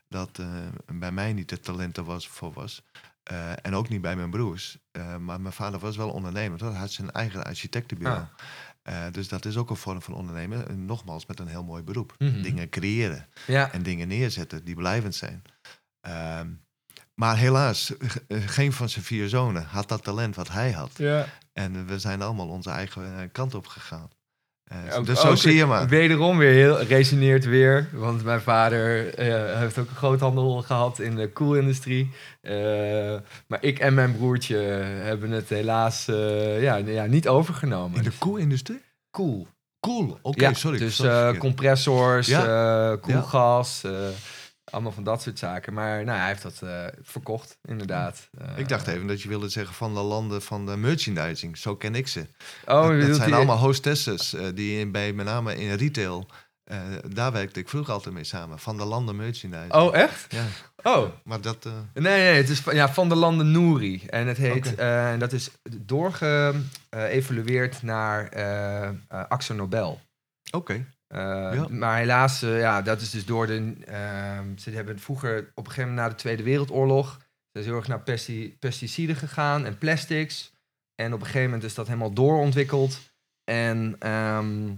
[0.09, 0.39] dat
[0.85, 2.81] bij mij niet het talent er was, voor was.
[3.61, 4.77] En ook niet bij mijn broers.
[5.19, 6.59] Maar mijn vader was wel ondernemer.
[6.59, 8.19] Hij had zijn eigen architectenbureau.
[8.21, 8.27] Ah.
[8.85, 10.67] Eh, dus dat is ook een vorm van ondernemen.
[10.67, 12.15] En nogmaals, met een heel mooi beroep.
[12.17, 12.41] Mhm.
[12.41, 15.41] Dingen creëren Ja, en dingen neerzetten die blijvend zijn.
[16.01, 16.49] Ehm,
[17.13, 20.91] maar helaas, eh, geen van zijn vier zonen had dat talent wat hij had.
[20.97, 21.25] ja.
[21.53, 24.09] En we zijn allemaal onze eigen eh, kant op gegaan.
[24.65, 25.87] Eh, Ook- dus zo zie je maar.
[25.87, 27.89] Wederom weer heel resoneert weer.
[27.93, 32.11] Want mijn vader eh, heeft ook een groothandel gehad in de koelindustrie.
[32.41, 32.53] Eh,
[33.47, 36.05] maar ik en mijn broertje hebben het helaas
[36.59, 37.97] ja, ja, niet overgenomen.
[37.97, 38.81] In de koelindustrie?
[39.11, 39.47] Koel.
[39.79, 40.77] Cool, oké, ja, sorry.
[40.77, 41.01] Dus
[41.37, 42.33] compressors,
[43.01, 43.83] koelgas,
[44.75, 45.73] allemaal van dat soort zaken.
[45.73, 48.29] Maar nou, hij heeft dat eh, verkocht, inderdaad.
[48.37, 51.57] Eh, ik dacht even dat je wilde zeggen van de landen van de merchandising.
[51.57, 52.27] Zo ken ik ze.
[52.65, 56.27] Oh, dat, zijn die- allemaal hostesses eh, die in, bij met name in retail.
[57.07, 58.59] daar werkte ik vroeger altijd mee samen.
[58.59, 59.73] Van de landen merchandising.
[59.73, 60.25] Oh, echt?
[60.33, 60.43] Ja,
[60.83, 61.63] Oh, maar dat...
[61.93, 64.05] Nee, nee, het is van, ja, van de landen Nouri.
[64.05, 68.29] En het heet, en dat is doorgeëvalueerd naar
[69.07, 70.01] Axo Nobel.
[70.51, 70.85] Oké.
[71.15, 71.21] Eh,
[71.53, 71.67] Ja.
[71.69, 73.73] Maar helaas, eh, ja, dat is dus door de.
[73.85, 77.17] ehm, ze hebben vroeger op een gegeven moment na de Tweede Wereldoorlog.
[77.51, 80.53] Ze is heel erg naar pesti- pesticiden gegaan en plastics.
[80.95, 82.99] En op een gegeven moment is dat helemaal doorontwikkeld.
[83.43, 83.95] En.
[83.99, 84.73] ehm,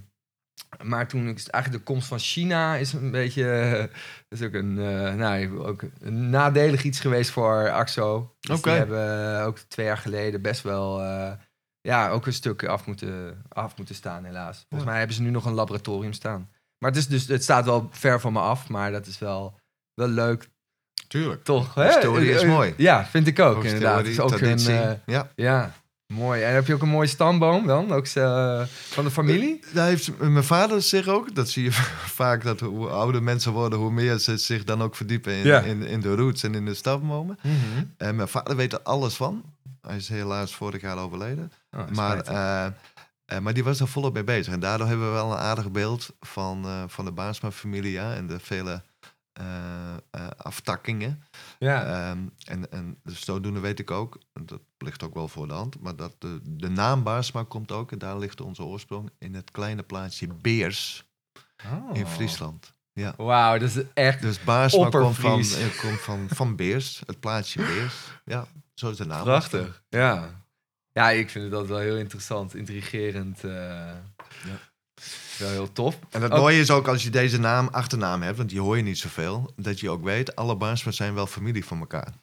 [0.83, 3.49] maar toen is eigenlijk de komst van China is een beetje.
[3.51, 3.83] eh,
[4.39, 8.35] is ook een, eh, nou, ook een nadelig iets geweest voor Axo.
[8.39, 8.61] Dus.
[8.61, 11.01] Die hebben ook twee jaar geleden best wel.
[11.87, 14.65] Ja, ook een stuk af moeten, af moeten staan, helaas.
[14.69, 16.49] Volgens mij hebben ze nu nog een laboratorium staan.
[16.77, 19.59] Maar het, is dus, het staat wel ver van me af, maar dat is wel,
[19.93, 20.49] wel leuk,
[21.07, 21.43] Tuurlijk.
[21.43, 21.73] toch?
[21.75, 22.35] Historie hè?
[22.35, 22.73] is Eh, eh, mooi.
[22.77, 23.97] Ja, vind ik ook, Historie, inderdaad.
[23.97, 25.31] Het is ook een, eh, ja.
[25.35, 25.73] ja,
[26.13, 26.41] mooi.
[26.41, 27.91] En heb je ook een mooie stamboom dan?
[27.91, 29.59] Ook van de familie?
[29.73, 31.35] Daar heeft mijn vader zich ook.
[31.35, 31.71] Dat zie je
[32.21, 35.61] vaak dat hoe ouder mensen worden, hoe meer ze zich dan ook verdiepen in, Ja.
[35.61, 37.39] in, in de roots en in de stambomen.
[37.41, 37.85] Mhm.
[37.97, 39.43] En mijn vader weet er alles van.
[39.81, 41.51] Hij is helaas vorig jaar overleden.
[41.77, 42.65] Oh, Maar, eh,
[43.25, 44.53] eh, maar die was er volop mee bezig.
[44.53, 48.27] En daardoor hebben we wel een aardig beeld van, eh, van de Baarsma-familie ja, en
[48.27, 48.81] de vele
[50.37, 51.23] aftakkingen.
[51.59, 51.85] ja.
[51.85, 55.79] Ehm, en, en dus zodoende weet ik ook, dat ligt ook wel voor de hand,
[55.81, 59.51] maar dat de, de naam Baarsma komt ook, en daar ligt onze oorsprong, in het
[59.51, 61.05] kleine plaatsje Beers
[61.93, 62.09] in Oh.
[62.11, 62.73] Friesland.
[62.93, 63.13] Ja.
[63.17, 64.21] Wauw, dat is echt...
[64.21, 65.43] Dus Baarsma komt, van,
[65.81, 67.95] komt van, van Beers, het plaatsje Beers.
[68.25, 69.23] Ja, zo is de naam.
[69.23, 70.45] Prachtig, ja.
[70.97, 73.43] Ja, ik vind het altijd wel heel interessant, intrigerend.
[73.43, 73.91] eh,
[75.39, 75.99] Wel heel tof.
[76.09, 78.83] En het mooie is ook als je deze naam, achternaam hebt, want die hoor je
[78.83, 82.13] niet zoveel, dat je ook weet, alle Baarsma's zijn wel familie van elkaar.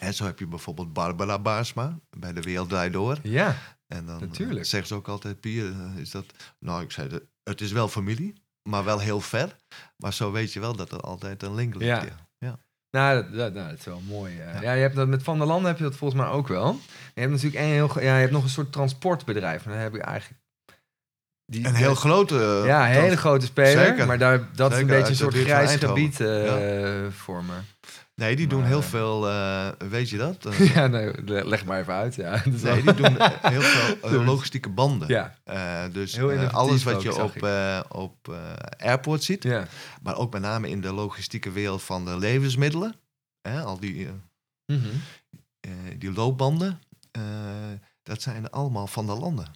[0.00, 3.18] En zo heb je bijvoorbeeld Barbara Baarsma bij de Wereld Draait Door.
[3.22, 4.66] Ja, En dan eh, Natuurlijk.
[4.66, 6.24] zeggen ze ook altijd, Pier, eh, is dat...
[6.58, 9.56] Nou, ik zei, dat- het is wel familie, maar wel heel ver.
[9.96, 11.86] Maar zo weet je wel dat er altijd een link ligt.
[12.02, 12.04] Ja.
[12.04, 12.25] Ja.
[12.96, 14.36] Nou, dat, dat, nou, dat is wel mooi.
[14.36, 14.52] Ja.
[14.54, 14.60] Ja.
[14.60, 16.78] ja, je hebt dat, met Van der Landen heb je dat volgens mij ook wel.
[17.14, 19.64] Je hebt natuurlijk een heel, ja, je hebt nog een soort transportbedrijf.
[19.64, 20.40] Maar dan heb ik eigenlijk...
[21.52, 22.58] Die, Een heel grote...
[22.60, 23.84] eh, Ja, een hele grote speler.
[23.86, 24.06] Zeker.
[24.06, 27.52] Maar daar, dat is een beetje een soort grijs gebied eh voor me.
[28.20, 29.28] Nee, die doen heel eh, veel...
[29.28, 30.48] eh, weet je dat?
[30.74, 32.14] Ja, nee, le- leg maar even uit.
[32.14, 33.60] Ja, nee, wel- die doen eh, heel
[34.10, 35.08] veel logistieke banden.
[35.08, 36.18] ja, dus
[36.52, 37.42] alles wat ook, je op,
[37.88, 38.34] op
[38.78, 39.66] airport ziet, ja.
[40.02, 42.94] maar ook met name in de logistieke wereld van de levensmiddelen,
[43.48, 44.08] hè, al die,
[44.72, 44.88] Mhm.
[45.98, 46.80] die loopbanden,
[48.02, 49.46] dat zijn allemaal van de landen.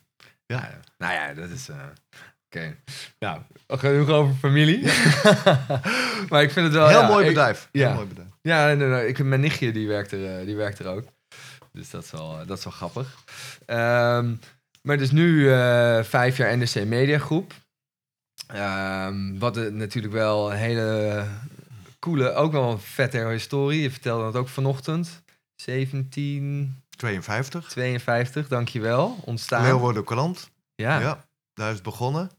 [0.46, 0.80] Ja.
[0.98, 1.68] Nou ja, dat is...
[2.46, 2.76] Oké.
[3.18, 4.82] Nou, genoeg over familie.
[6.28, 6.88] maar ik vind het wel...
[6.88, 7.68] heel ja, mooi ik- bedrijf.
[7.72, 7.86] ja.
[7.86, 8.28] Heel mooi bedrijf.
[8.42, 11.04] Ja, nee, nee, ik, mijn nichtje die werkt er, eh, die werkt er ook.
[11.72, 13.24] Dus dat is wel, eh, dat is wel grappig.
[13.66, 14.34] Ehm,
[14.82, 17.54] maar dus nu eh, vijf jaar NRC Media Groep.
[18.46, 21.26] Ehm, wat natuurlijk wel een hele
[21.98, 23.82] coole, ook wel een vette historie.
[23.82, 25.22] Je vertelde dat ook vanochtend.
[25.64, 28.48] 1752, 52.
[28.48, 29.16] dankjewel.
[29.24, 29.62] Ontstaan.
[29.62, 30.50] Leeuwarden Krant.
[30.74, 31.00] ja.
[31.00, 31.24] Ja.
[31.54, 32.30] daar is het begonnen.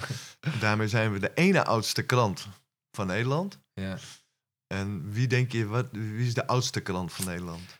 [0.60, 2.48] Daarmee zijn we de ene oudste krant
[2.90, 3.58] van Nederland.
[3.74, 3.96] ja.
[4.74, 7.76] En wie denk je, wat, wie is de oudste krant van Nederland?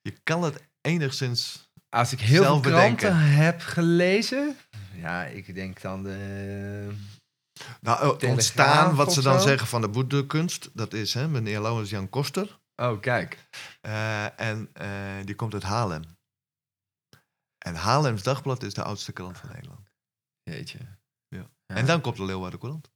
[0.00, 3.34] Je kan het enigszins Als ik heel Zelf veel kranten bedenken.
[3.34, 4.56] heb gelezen...
[4.94, 6.94] Ja, ik denk dan de...
[7.80, 9.46] Nou, eh, Telegraaf ontstaan, wat ze dan zo?
[9.46, 12.60] zeggen van de boeddhakunst, dat is hè, meneer Laurens Jan Koster.
[12.76, 13.48] Oh, kijk.
[13.80, 16.02] Eh, en eh, die komt uit Haarlem.
[17.58, 19.90] En Haarlems Dagblad is de oudste krant van Nederland.
[20.42, 20.78] Jeetje.
[21.28, 21.50] Ja.
[21.66, 21.74] Ja.
[21.74, 22.90] En dan komt de Leeuwarden Courant.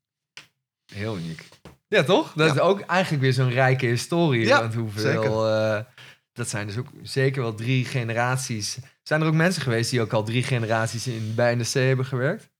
[0.92, 1.48] Heel uniek.
[1.94, 2.32] Ja, toch?
[2.32, 2.54] Dat Ja.
[2.54, 4.46] is ook eigenlijk weer zo'n rijke historie.
[4.46, 5.48] Ja, want hoeveel...
[5.48, 5.84] eh,
[6.32, 8.78] dat zijn dus ook zeker wel drie generaties.
[9.02, 12.50] Zijn er ook mensen geweest die ook al drie generaties in, bij NDC hebben gewerkt?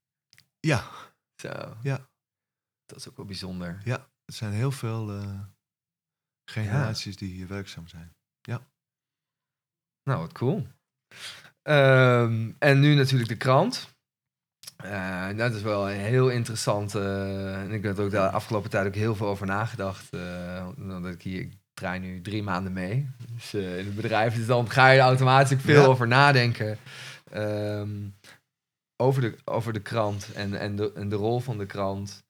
[0.61, 0.85] Ja,
[1.43, 1.77] Zo.
[1.83, 2.09] Ja.
[2.87, 3.81] Dat is ook wel bijzonder.
[4.25, 5.41] er zijn heel veel eh,
[6.51, 8.13] generaties die hier werkzaam zijn.
[10.11, 10.67] Nou, wat cool.
[11.63, 13.94] Ehm, en nu natuurlijk de krant.
[14.77, 16.95] Eh, dat is wel een heel interessant.
[16.95, 20.11] eh, en ik heb er ook de afgelopen tijd ook heel veel over nagedacht.
[20.11, 23.09] eh, omdat ik hier, ik draai nu drie maanden mee.
[23.35, 25.87] Dus in het bedrijf, dus dan ga je er automatisch veel Ja.
[25.89, 26.79] over nadenken.
[27.31, 27.91] Ehm,
[28.97, 32.25] over, de, over de krant en, en, de, en de rol van de krant.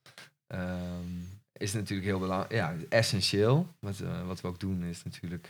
[0.46, 1.08] ehm,
[1.52, 2.52] is natuurlijk heel belangrijk.
[2.52, 3.74] Ja, essentieel.
[3.80, 5.48] Wat, wat we ook doen is natuurlijk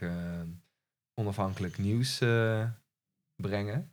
[1.15, 2.19] onafhankelijk nieuws
[3.43, 3.93] brengen.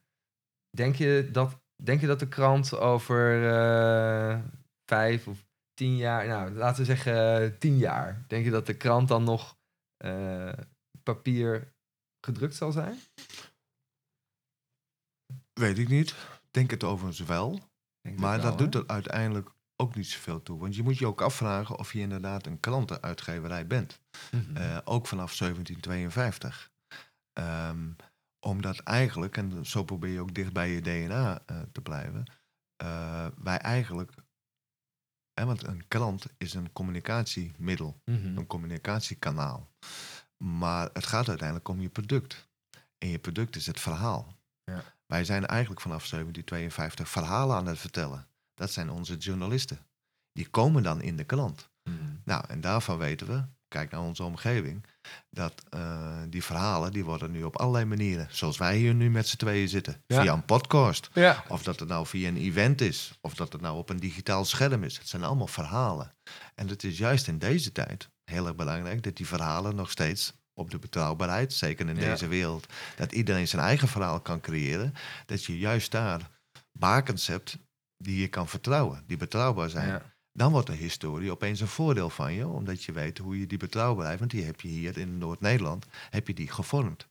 [0.78, 4.40] Denk je dat, denk je dat de krant over eh,
[4.86, 8.78] vijf of tien jaar, nou laten we zeggen eh, tien jaar, denk je dat de
[8.78, 9.58] krant dan nog
[9.98, 10.54] eh,
[11.04, 11.74] papier
[12.26, 13.00] gedrukt zal zijn?
[15.54, 16.16] Weet ik niet.
[16.52, 17.60] Denk het overigens wel.
[18.02, 20.60] Denk Maar wel, dat doet er uiteindelijk ook niet zoveel toe.
[20.60, 24.00] Want je moet je ook afvragen of je inderdaad een krantenuitgeverij bent.
[24.54, 26.72] Eh, ook vanaf 1752.
[27.34, 27.92] Ehm,
[28.46, 32.24] omdat eigenlijk, en zo probeer je ook dicht bij je DNA eh, te blijven,
[32.76, 34.12] eh, wij eigenlijk,
[35.34, 38.38] hè, want een krant is een communicatiemiddel, Mhm.
[38.38, 39.70] een communicatiekanaal.
[40.44, 42.50] Maar het gaat uiteindelijk om je product.
[42.98, 44.38] En je product is het verhaal.
[44.64, 44.84] Ja.
[45.06, 48.28] Wij zijn eigenlijk vanaf 1752 verhalen aan het vertellen.
[48.54, 49.80] Dat zijn onze journalisten.
[50.32, 51.70] Die komen dan in de krant.
[51.84, 51.96] Mhm.
[52.26, 54.86] Nou, en daarvan weten we, kijk naar onze omgeving,
[55.30, 59.28] dat eh, die verhalen, die worden nu op allerlei manieren, zoals wij hier nu met
[59.28, 60.22] z'n tweeën zitten, Ja.
[60.22, 61.10] via een podcast.
[61.14, 61.44] Ja.
[61.48, 64.46] Of dat het nou via een event is, of dat het nou op een digitaal
[64.46, 64.98] scherm is.
[64.98, 66.14] Het zijn allemaal verhalen.
[66.56, 70.34] En het is juist in deze tijd heel erg belangrijk dat die verhalen nog steeds
[70.54, 72.02] op de betrouwbaarheid, zeker in Ja.
[72.10, 74.94] deze wereld, dat iedereen zijn eigen verhaal kan creëren,
[75.26, 76.30] dat je juist daar
[76.72, 77.58] bakens hebt
[77.98, 80.11] die je kan vertrouwen, die betrouwbaar zijn Ja.
[80.34, 83.58] Dan wordt de historie opeens een voordeel van je, omdat je weet hoe je die
[83.58, 87.08] betrouwbaarheid, want die heb je hier in Noord-Nederland, heb je die gevormd.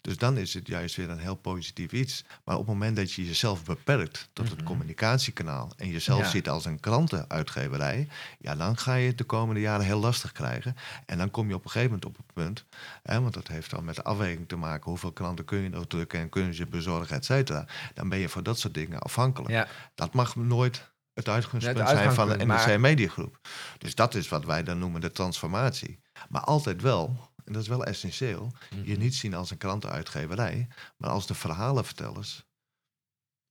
[0.00, 2.24] Dus dan is het juist weer een heel positief iets.
[2.44, 4.66] Maar op het moment dat je jezelf beperkt tot het Mhm.
[4.66, 6.28] communicatiekanaal en jezelf Ja.
[6.28, 8.08] ziet als een krantenuitgeverij,
[8.40, 10.76] ja, dan ga je het de komende jaren heel lastig krijgen.
[11.06, 12.64] En dan kom je op een gegeven moment op het punt,
[13.02, 15.86] hè, want dat heeft dan met de afweging te maken, hoeveel kranten kun je nog
[15.86, 17.66] drukken en kunnen ze bezorgen, et cetera.
[17.94, 19.50] Dan ben je voor dat soort dingen afhankelijk.
[19.52, 19.68] Ja.
[19.94, 20.88] Dat mag nooit
[21.24, 23.38] het uitgangspunt Het zijn van de NRC maar- Mediagroep.
[23.78, 26.00] Dus dat is wat wij dan noemen de transformatie.
[26.28, 28.98] Maar altijd wel, en dat is wel essentieel, je Mhm.
[29.00, 32.44] niet zien als een krantenuitgeverij, maar als de verhalenvertellers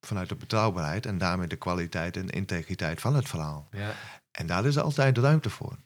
[0.06, 3.68] vanuit de betrouwbaarheid en daarmee de kwaliteit en integriteit van het verhaal.
[3.72, 3.92] Ja.
[4.32, 5.78] En daar is altijd ruimte voor.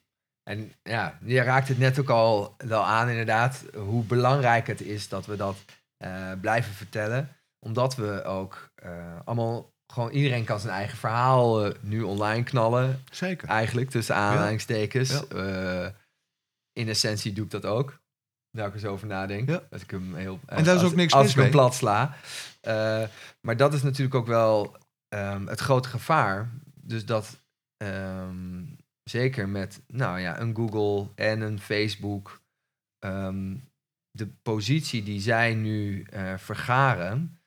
[0.44, 5.10] En ja, je raakt het net ook al wel aan, inderdaad, hoe belangrijk het is
[5.10, 5.66] dat we dat
[5.98, 7.38] eh, blijven vertellen.
[7.60, 13.04] Omdat we ook eh, allemaal gewoon iedereen kan zijn eigen verhaal eh, nu online knallen.
[13.12, 13.48] Zeker.
[13.48, 15.10] Eigenlijk, tussen aanhalingstekens.
[15.10, 15.24] Ja.
[15.86, 15.92] Eh,
[16.72, 18.02] in essentie doe ik dat ook.
[18.52, 19.50] Daar ik zo over nadenk.
[19.50, 19.64] Ja.
[19.72, 20.40] Als ik hem heel...
[20.46, 22.16] En daar is als- ook niks Als ik hem plat sla.
[23.42, 24.78] Maar dat is natuurlijk ook wel
[25.08, 26.50] ehm, het grote gevaar.
[26.76, 27.42] Dus dat
[27.78, 28.64] ehm,
[29.04, 32.42] zeker met nou ja, een Google en een Facebook...
[33.00, 33.56] ehm,
[34.12, 37.42] de positie die zij nu vergaren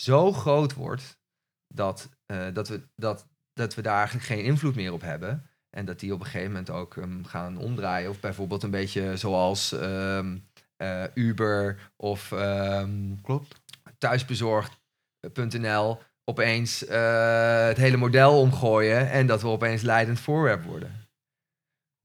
[0.00, 1.20] zo groot wordt
[1.74, 5.46] dat, eh, dat, we, dat, dat we daar eigenlijk geen invloed meer op hebben.
[5.70, 8.10] En dat die op een gegeven moment ook ehm, gaan omdraaien.
[8.10, 10.38] Of bijvoorbeeld een beetje zoals ehm,
[10.76, 13.60] eh, Uber of ehm, Klopt.
[13.98, 21.02] thuisbezorgd.nl opeens eh, het hele model omgooien en dat we opeens leidend voorwerp worden.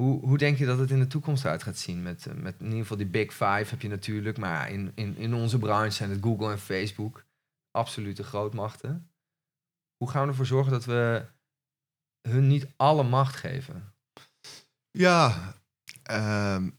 [0.01, 2.03] Hoe, hoe denk je dat het in de toekomst uit gaat zien?
[2.03, 5.33] Met, met in ieder geval die Big Five heb je natuurlijk, maar in, in, in
[5.33, 7.25] onze branche zijn het Google en Facebook
[7.71, 9.06] absolute grootmachten.
[9.97, 11.25] Hoe gaan we ervoor zorgen dat we
[12.21, 13.93] hun niet alle macht geven?
[14.91, 15.53] Ja,
[16.03, 16.69] ehm,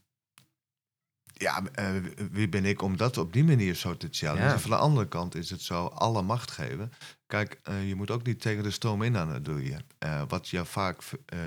[1.33, 1.91] ja eh,
[2.31, 4.49] wie ben ik om dat op die manier zo te challengen?
[4.49, 4.59] Ja.
[4.59, 6.91] Van de andere kant is het zo, alle macht geven.
[7.25, 9.81] Kijk, eh, je moet ook niet tegen de stroom in aan het doen.
[9.97, 11.01] Eh, wat je vaak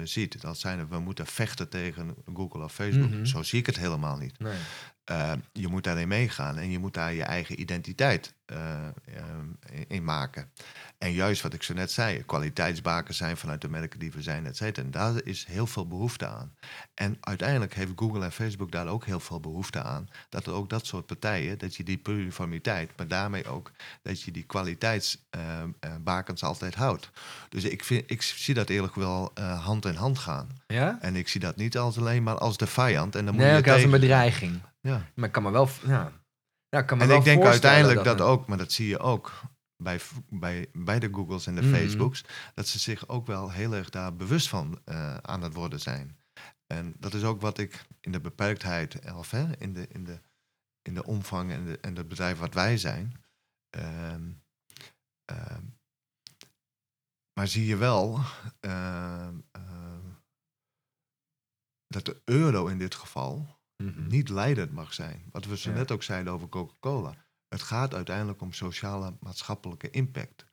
[0.04, 3.10] ziet, dat zijn we moeten vechten tegen Google of Facebook.
[3.10, 3.24] Mhm.
[3.24, 4.38] Zo zie ik het helemaal niet.
[4.38, 4.58] Nee.
[5.04, 8.92] Eh, je moet daarin meegaan en je moet daar je eigen identiteit eh, eh,
[9.88, 10.50] in- maken.
[10.98, 14.46] En juist wat ik zo net zei, kwaliteitsbaken zijn vanuit de merken die we zijn,
[14.46, 14.84] et cetera.
[14.86, 16.54] En daar is heel veel behoefte aan.
[16.94, 20.08] En uiteindelijk heeft Google en Facebook daar ook heel veel behoefte aan.
[20.28, 23.70] Dat er ook dat soort partijen, dat je die pluriformiteit, maar daarmee ook
[24.02, 27.10] dat je die kwaliteitsbakens altijd houdt.
[27.48, 30.48] Dus ik, vind, ik zie dat eerlijk wel eh, hand in hand gaan.
[30.66, 30.98] Ja?
[31.00, 33.14] En ik zie dat niet als alleen maar als de vijand.
[33.16, 34.60] En dan moet Nee, je ook als een bedreiging.
[34.82, 35.06] Ja.
[35.14, 35.68] Maar ik kan me wel...
[35.86, 36.12] Ja.
[36.68, 38.98] Ja, ik kan me En wel ik denk uiteindelijk dat, ook, maar dat zie je
[38.98, 39.40] ook
[39.76, 41.70] bij, bij, bij de Googles en de Mhm.
[41.74, 45.80] Facebooks, dat ze zich ook wel heel erg daar bewust van eh, aan het worden
[45.80, 46.18] zijn.
[46.66, 50.20] En dat is ook wat ik in de beperktheid, of hè, in, de, in, de,
[50.82, 53.24] in de omvang en, de, en het bedrijf wat wij zijn.
[53.70, 54.30] ehm,
[55.24, 55.62] ehm,
[57.38, 58.20] maar zie je wel
[58.60, 59.38] ehm,
[61.86, 64.06] dat de euro in dit geval Mhm.
[64.06, 65.22] niet leidend mag zijn.
[65.32, 65.76] Wat we zo Ja.
[65.76, 67.14] net ook zeiden over Coca-Cola.
[67.48, 70.44] Het gaat uiteindelijk om sociale maatschappelijke impact.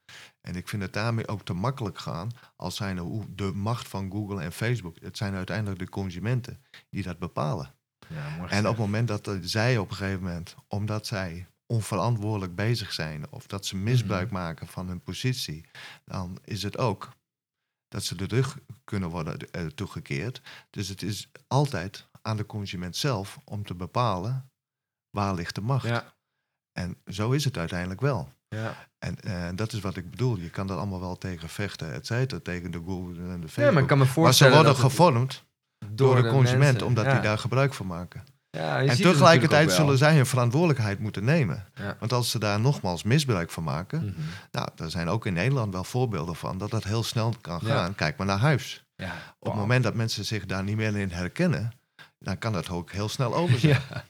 [0.41, 4.41] En ik vind het daarmee ook te makkelijk gaan als zijn de macht van Google
[4.41, 4.99] en Facebook.
[4.99, 7.73] Het zijn uiteindelijk de consumenten die dat bepalen.
[8.07, 12.93] Ja, En op het moment dat zij op een gegeven moment, omdat zij onverantwoordelijk bezig
[12.93, 14.33] zijn of dat ze misbruik Mhm.
[14.33, 15.65] maken van hun positie,
[16.05, 17.09] dan is het ook
[17.87, 20.41] dat ze de rug kunnen worden eh, toegekeerd.
[20.69, 24.51] Dus het is altijd aan de consument zelf om te bepalen
[25.09, 25.87] waar ligt de macht.
[25.87, 26.13] Ja,
[26.71, 28.29] En zo is het uiteindelijk wel.
[28.47, 28.87] ja.
[28.99, 30.37] En eh, dat is wat ik bedoel.
[30.37, 33.65] Je kan dat allemaal wel tegen vechten, et cetera, tegen de Google en de Facebook.
[33.65, 35.43] ja, maar ik kan me maar ze worden gevormd
[35.85, 37.11] door, de, consument, mensen- omdat ja.
[37.13, 38.23] die daar gebruik van maken.
[38.49, 41.65] Ja, En tegelijkertijd zullen zij hun verantwoordelijkheid moeten nemen.
[41.73, 41.95] Ja.
[41.99, 44.05] Want als ze daar nogmaals misbruik van maken.
[44.05, 44.19] Mhm.
[44.51, 47.95] nou, er zijn ook in Nederland wel voorbeelden van dat dat heel snel kan gaan.
[47.95, 48.83] Kijk maar naar huis.
[48.95, 51.71] Ja, Op het moment dat mensen zich daar niet meer in herkennen,
[52.19, 53.81] dan kan dat ook heel snel over zijn.
[53.91, 54.03] Ja.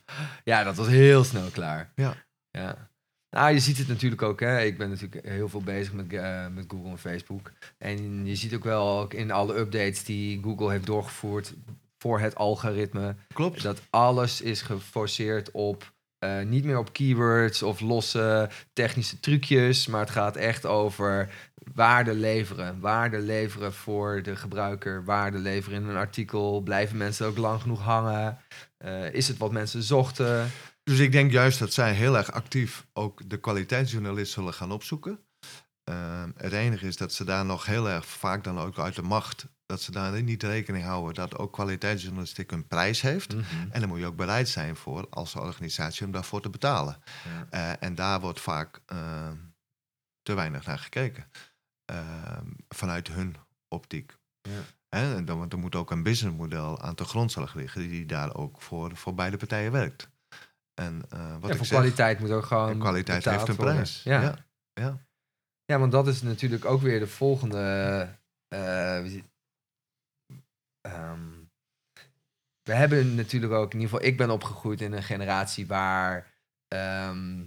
[0.44, 1.92] ja, dat was heel snel klaar.
[1.94, 2.14] Ja.
[2.50, 2.90] ja.
[3.30, 4.40] Nou, je ziet het natuurlijk ook.
[4.40, 4.62] Hè.
[4.62, 7.52] Ik ben natuurlijk heel veel bezig met, eh, met Google en Facebook.
[7.78, 11.54] En je ziet ook wel ook in alle updates die Google heeft doorgevoerd
[11.98, 13.16] voor het algoritme.
[13.34, 13.62] Klopt.
[13.62, 19.86] Dat alles is geforceerd op eh, niet meer op keywords of losse technische trucjes.
[19.86, 21.30] Maar het gaat echt over
[21.74, 22.80] waarde leveren.
[22.80, 25.04] Waarde leveren voor de gebruiker.
[25.04, 26.60] Waarde leveren in een artikel.
[26.60, 28.38] Blijven mensen ook lang genoeg hangen?
[28.76, 30.50] Eh, is het wat mensen zochten?
[30.82, 35.18] Dus ik denk juist dat zij heel erg actief ook de kwaliteitsjournalist zullen gaan opzoeken.
[35.84, 39.02] Ehm, het enige is dat ze daar nog heel erg vaak dan ook uit de
[39.02, 43.34] macht, dat ze daar niet rekening houden dat ook kwaliteitsjournalistiek een prijs heeft.
[43.70, 46.96] En dan moet je ook bereid zijn voor als organisatie om daarvoor te betalen.
[47.24, 47.46] Ja.
[47.50, 48.80] Eh, en daar wordt vaak
[50.22, 51.30] te weinig naar gekeken.
[51.90, 53.36] Ehm, vanuit hun
[53.68, 54.18] optiek.
[54.42, 54.60] Ja.
[54.88, 58.62] En dan, want er moet ook een businessmodel aan de grondslag liggen die daar ook
[58.62, 60.10] voor, voor beide partijen werkt.
[60.74, 62.78] En eh, wat Ja, ik voor zeg, kwaliteit moet ook gewoon.
[62.78, 63.74] kwaliteit heeft een worden.
[63.74, 64.02] prijs.
[64.02, 64.20] Ja.
[64.22, 64.34] Ja.
[64.72, 65.06] Ja.
[65.64, 68.18] Ja, want dat is natuurlijk ook weer de volgende.
[69.02, 69.24] wie-
[70.80, 71.28] ehm,
[72.62, 76.38] we hebben natuurlijk ook, in ieder geval, ik ben opgegroeid in een generatie waar.
[76.68, 77.44] ehm,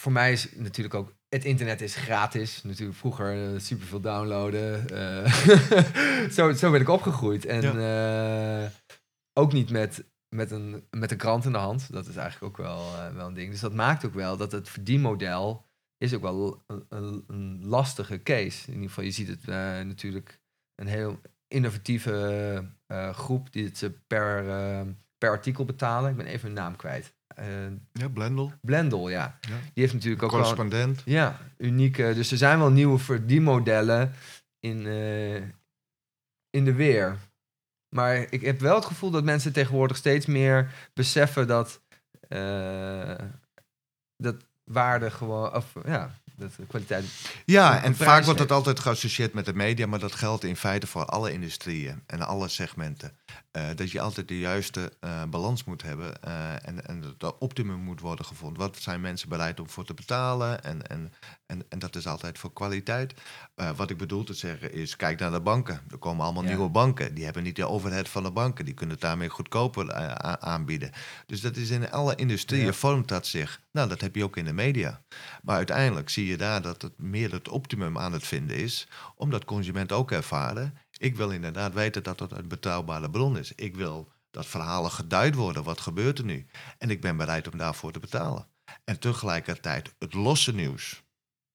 [0.00, 1.18] voor mij is natuurlijk ook.
[1.30, 2.62] Het internet is gratis.
[2.62, 4.88] Natuurlijk vroeger eh, superveel downloaden.
[4.88, 7.44] eh, zo, zo ben ik opgegroeid.
[7.46, 8.70] En eh,
[9.32, 11.92] ook niet met, met, een, met een krant in de hand.
[11.92, 13.50] Dat is eigenlijk ook wel, wel een ding.
[13.50, 18.22] Dus dat maakt ook wel dat het verdienmodel is ook wel een, een, een lastige
[18.22, 18.66] case.
[18.66, 19.46] In ieder geval, je ziet het
[19.86, 20.40] natuurlijk
[20.74, 22.64] een heel innovatieve
[23.12, 24.44] groep die het ze per,
[25.18, 26.10] per artikel betalen.
[26.10, 27.14] Ik ben even hun naam kwijt.
[27.40, 27.46] Eh,
[27.92, 28.52] Ja, Blendel.
[28.60, 29.38] Blendel, ja.
[29.40, 29.48] Ja.
[29.48, 31.02] Die heeft natuurlijk ook wel Correspondent.
[31.04, 32.12] ja, unieke.
[32.14, 34.12] Dus er zijn wel nieuwe verdienmodellen
[34.60, 35.36] in, eh,
[36.50, 37.16] in de weer.
[37.94, 41.80] Maar ik heb wel het gevoel dat mensen tegenwoordig steeds meer beseffen dat,
[42.28, 43.14] eh,
[44.16, 47.04] dat waarde gewoon, of ja, dat de kwaliteit.
[47.44, 50.86] Ja, en vaak wordt het altijd geassocieerd met de media, maar dat geldt in feite
[50.86, 53.16] voor alle industrieën en alle segmenten.
[53.50, 57.38] Eh, dat je altijd de juiste eh, balans moet hebben eh, en, en dat de
[57.38, 58.62] optimum moet worden gevonden.
[58.62, 60.64] Wat zijn mensen bereid om voor te betalen?
[60.64, 61.12] En, en,
[61.46, 63.14] en, en dat is altijd voor kwaliteit.
[63.76, 65.80] Wat ik bedoel te zeggen is, kijk naar de banken.
[65.90, 66.48] Er komen allemaal Ja.
[66.48, 67.14] nieuwe banken.
[67.14, 68.64] Die hebben niet de overhead van de banken.
[68.64, 69.92] Die kunnen het daarmee goedkoper
[70.40, 70.90] aanbieden.
[71.26, 72.72] Dus dat is in alle industrieën Ja.
[72.72, 73.60] vormt dat zich.
[73.72, 75.02] Nou, dat heb je ook in de media.
[75.42, 79.44] Maar uiteindelijk zie je daar dat het meer het optimum aan het vinden is, omdat
[79.44, 80.74] consumenten ook ervaren.
[81.00, 83.52] Ik wil inderdaad weten dat het een betrouwbare bron is.
[83.54, 85.62] Ik wil dat verhalen geduid worden.
[85.62, 86.46] Wat gebeurt er nu?
[86.78, 88.46] En ik ben bereid om daarvoor te betalen.
[88.84, 91.02] En tegelijkertijd het losse nieuws.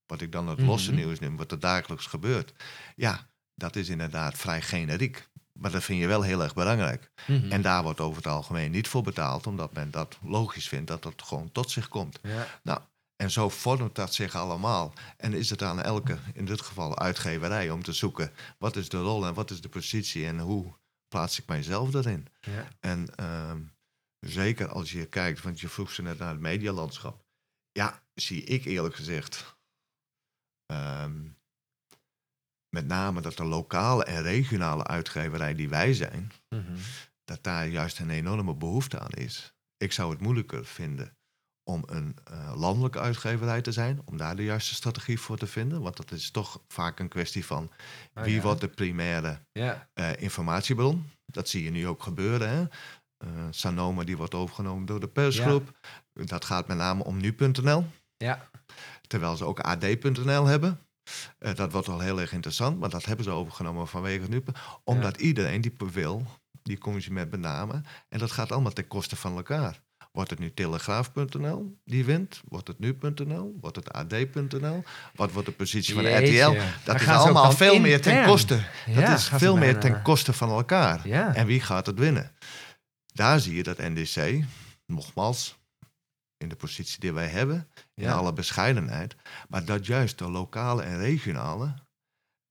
[0.06, 1.00] Wat ik dan het losse Mhm.
[1.00, 2.54] nieuws noem, wat er dagelijks gebeurt.
[2.96, 5.30] Ja, dat is inderdaad vrij generiek.
[5.54, 7.12] Maar dat vind je wel heel erg belangrijk.
[7.50, 11.04] En daar wordt over het algemeen niet voor betaald, omdat men dat logisch vindt dat
[11.04, 12.20] dat gewoon tot zich komt.
[12.24, 12.48] ja.
[12.64, 12.80] Nou,
[13.16, 14.94] en zo vormt dat zich allemaal.
[15.18, 19.02] En is het aan elke, in dit geval uitgeverij, om te zoeken wat is de
[19.02, 20.74] rol en wat is de positie en hoe
[21.08, 22.28] plaats ik mijzelf daarin.
[22.42, 22.68] Ja.
[22.80, 23.62] En ehm,
[24.20, 27.26] zeker als je kijkt, want je vroeg ze net naar het medialandschap.
[27.72, 29.54] Ja, zie ik eerlijk gezegd.
[30.66, 31.28] ehm,
[32.70, 36.78] met name dat de lokale en regionale uitgeverij die wij zijn, Mhm.
[37.24, 39.54] dat daar juist een enorme behoefte aan is.
[39.78, 41.15] Ik zou het moeilijker vinden
[41.70, 45.82] om een eh, landelijke uitgeverij te zijn, om daar de juiste strategie voor te vinden.
[45.82, 47.70] Want dat is toch vaak een kwestie van
[48.14, 48.42] Oh, wie ja.
[48.42, 49.90] wordt de primaire Ja.
[49.94, 51.10] eh, informatiebron.
[51.26, 52.50] Dat zie je nu ook gebeuren.
[52.50, 52.62] Hè?
[53.18, 55.78] Eh, Sanoma die wordt overgenomen door de persgroep.
[56.14, 57.86] Dat gaat met name om nu.nl.
[58.18, 58.50] Ja.
[59.08, 60.80] Terwijl ze ook ad.nl hebben.
[61.38, 64.44] Dat wordt wel heel erg interessant, maar dat hebben ze overgenomen vanwege nu.
[64.84, 66.26] Omdat iedereen die wil,
[66.62, 67.86] die consument benamen.
[68.10, 69.82] En dat gaat allemaal ten koste van elkaar.
[70.16, 72.42] Wordt het nu telegraaf.nl die wint?
[72.48, 73.58] Wordt het nu.nl?
[73.62, 74.84] Wordt het ad.nl?
[75.16, 76.42] Wat wordt de positie van Jeetje.
[76.44, 76.60] RTL?
[76.84, 78.64] Dat is allemaal veel meer ten koste.
[78.96, 81.08] Dat is veel meer ten koste van elkaar.
[81.08, 81.36] Ja.
[81.36, 82.32] En wie gaat het winnen?
[83.14, 84.44] Daar zie je dat NDC,
[84.86, 85.58] nogmaals,
[86.38, 88.14] in de positie die wij hebben, in Ja.
[88.14, 89.16] alle bescheidenheid,
[89.50, 91.74] maar dat juist de lokale en regionale,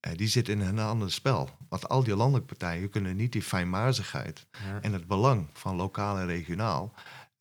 [0.00, 1.48] eh, die zitten in een ander spel.
[1.68, 4.46] Want al die landelijke partijen kunnen niet die fijnmazigheid
[4.82, 6.92] en het belang van lokaal en regionaal.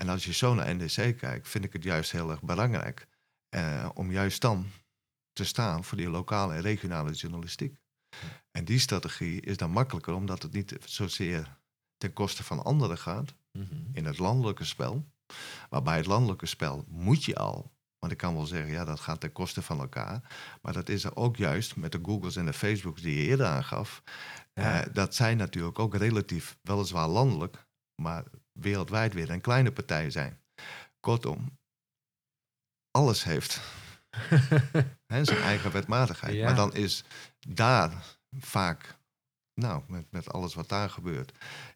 [0.03, 3.07] En als je zo naar NDC kijkt, vind ik het juist heel erg belangrijk
[3.49, 4.65] eh, om juist dan
[5.33, 7.77] te staan voor die lokale en regionale journalistiek.
[8.51, 11.57] En die strategie is dan makkelijker, omdat het niet zozeer
[11.97, 13.75] ten koste van anderen gaat Mhm.
[13.93, 15.05] in het landelijke spel.
[15.69, 18.99] Maar bij het landelijke spel moet je al, want ik kan wel zeggen, ja, dat
[18.99, 20.21] gaat ten koste van elkaar.
[20.61, 23.45] Maar dat is er ook juist met de Googles en de Facebooks die je eerder
[23.45, 24.03] aangaf.
[24.53, 24.81] Ja.
[24.83, 30.41] Eh, dat zijn natuurlijk ook relatief, weliswaar landelijk, maar wereldwijd weer een kleine partij zijn.
[30.99, 31.57] Kortom,
[32.91, 33.61] alles heeft
[35.13, 36.33] hè, zijn eigen wetmatigheid.
[36.35, 36.45] Ja.
[36.45, 37.03] Maar dan is
[37.47, 38.95] daar vaak,
[39.53, 41.31] nou, met, met alles wat daar gebeurt,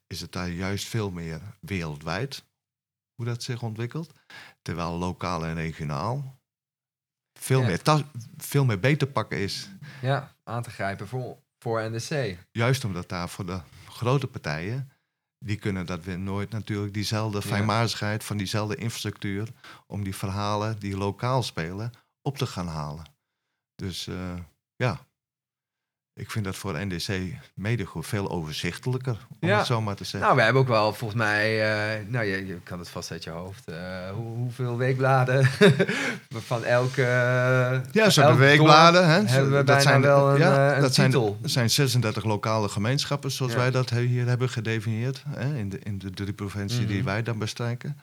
[0.08, 2.46] is het daar juist veel meer wereldwijd
[3.16, 4.12] hoe dat zich ontwikkelt.
[4.62, 6.42] Terwijl lokaal en regionaal
[7.40, 7.66] veel, Ja.
[7.68, 8.04] meer, tas-
[8.38, 9.70] veel meer beter pakken is.
[10.02, 12.38] ja, aan te grijpen voor, voor NDC.
[12.52, 14.92] Juist omdat daar voor de grote partijen,
[15.40, 19.50] die kunnen dat weer nooit natuurlijk diezelfde fijnmazigheid van diezelfde infrastructuur
[19.88, 23.06] om die verhalen die lokaal spelen op te gaan halen.
[23.76, 24.40] Dus eh,
[24.76, 25.07] ja,
[26.18, 27.20] ik vind dat voor NDC
[27.54, 29.58] medegoed veel overzichtelijker, om Ja.
[29.58, 30.22] het zo maar te zeggen.
[30.22, 33.24] Nou, we hebben ook wel volgens mij, eh, nou je, je kan het vast uit
[33.24, 35.46] je hoofd, eh, hoe, hoeveel weekbladen
[36.50, 37.02] van elke.
[37.92, 39.08] Ja, ze hebben weekbladen.
[39.10, 39.20] Hè.
[39.22, 41.38] Ze- Hebben we dat zijn, wel een, ja, eh, een dat zijn, titel.
[41.44, 43.58] er zijn 36 lokale gemeenschappen, zoals Ja.
[43.58, 45.24] wij dat hier hebben gedefinieerd.
[45.28, 47.06] Hè, in, de, in de drie provincies die Mhm.
[47.06, 48.00] wij dan bestrijken.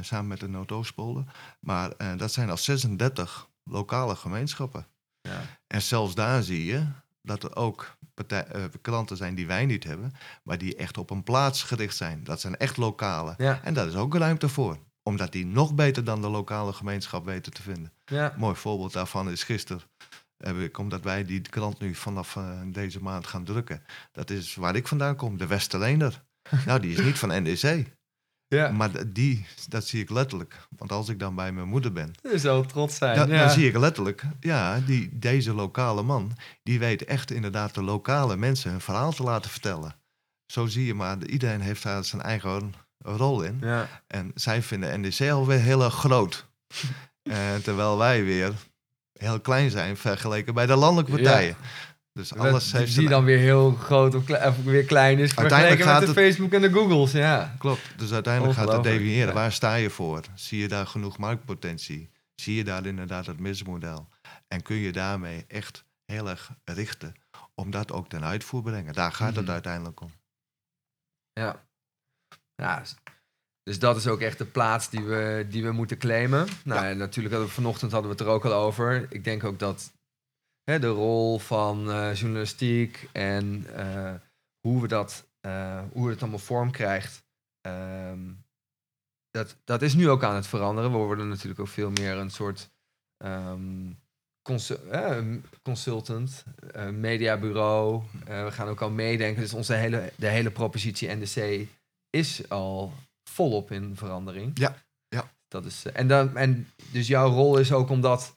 [0.00, 1.28] samen met de Noordoostpolen.
[1.60, 4.86] Maar dat zijn al 36 lokale gemeenschappen.
[5.20, 5.40] Ja.
[5.66, 6.82] En zelfs daar zie je
[7.22, 10.12] dat er ook partij, eh, klanten zijn die wij niet hebben,
[10.42, 12.24] maar die echt op een plaats gericht zijn.
[12.24, 13.34] Dat zijn echt lokale.
[13.36, 14.78] Ja, En daar is ook ruimte voor.
[15.02, 17.92] Omdat die nog beter dan de lokale gemeenschap weten te vinden.
[18.06, 18.34] ja.
[18.36, 19.82] Mooi voorbeeld daarvan is gisteren.
[20.36, 23.82] Heb ik, omdat wij die krant nu vanaf eh, deze maand gaan drukken.
[24.12, 26.22] Dat is waar ik vandaan kom, de Westerleener.
[26.66, 27.86] nou, die is niet van NDC.
[28.56, 28.70] Ja.
[28.70, 30.56] Maar die, dat zie ik letterlijk.
[30.76, 33.16] Want als ik dan bij mijn moeder ben, Je zou trots zijn.
[33.16, 33.40] dan, ja.
[33.40, 38.36] dan zie ik letterlijk, ja, die, deze lokale man, die weet echt inderdaad de lokale
[38.36, 39.94] mensen hun verhaal te laten vertellen.
[40.46, 43.58] Zo zie je maar, iedereen heeft daar zijn eigen rol in.
[43.60, 43.88] Ja.
[44.06, 46.46] En zij vinden NDC alweer heel erg groot.
[47.22, 48.52] Eh, terwijl wij weer
[49.12, 51.54] heel klein zijn vergeleken bij de landelijke Ja.
[52.20, 54.24] Dus alles heeft die dan weer heel groot of,
[54.64, 55.36] weer klein is.
[55.36, 57.12] Uiteindelijk Vergeleken met gaat de Facebook en de Googles.
[57.12, 57.54] Ja.
[57.58, 59.32] Klopt, dus uiteindelijk gaat het ja.
[59.32, 60.20] Waar sta je voor?
[60.34, 62.10] Zie je daar genoeg marktpotentie?
[62.34, 64.08] Zie je daar inderdaad het mismodel?
[64.48, 67.14] En kun je daarmee echt heel erg richten
[67.54, 68.92] om dat ook ten uitvoer brengen?
[68.94, 69.52] Daar gaat het Mhm.
[69.52, 70.10] uiteindelijk om.
[71.32, 71.64] Ja.
[72.56, 72.84] ja.
[72.84, 72.94] s-
[73.62, 76.48] Dus dat is ook echt de plaats die we, die we moeten claimen.
[76.64, 79.06] Nou, en natuurlijk hadden we vanochtend hadden we het er ook al over.
[79.10, 79.92] Ik denk ook dat
[80.70, 84.14] hè, de rol van eh, journalistiek en eh,
[84.60, 87.24] hoe we dat, eh, hoe het allemaal vorm krijgt,
[87.60, 88.18] ehm,
[89.30, 90.92] dat, dat is nu ook aan het veranderen.
[90.92, 92.70] We worden natuurlijk ook veel meer een soort
[93.16, 93.90] ehm,
[94.42, 95.24] consu- eh,
[95.62, 96.44] consultant,
[96.92, 98.02] mediabureau.
[98.24, 99.42] We gaan ook al meedenken.
[99.42, 101.68] Dus onze hele, de hele propositie NDC
[102.10, 102.92] is al
[103.24, 104.58] volop in verandering.
[104.58, 105.32] Ja, ja.
[105.48, 108.36] Dat is, en, dan, en dus jouw rol is ook om dat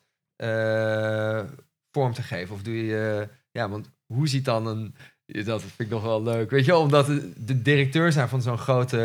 [1.93, 2.55] vorm te geven.
[2.55, 4.95] Of doe je, ja, want hoe ziet dan een,
[5.45, 8.97] dat vind ik nog wel leuk, weet je omdat de, directeur zijn van zo'n grote,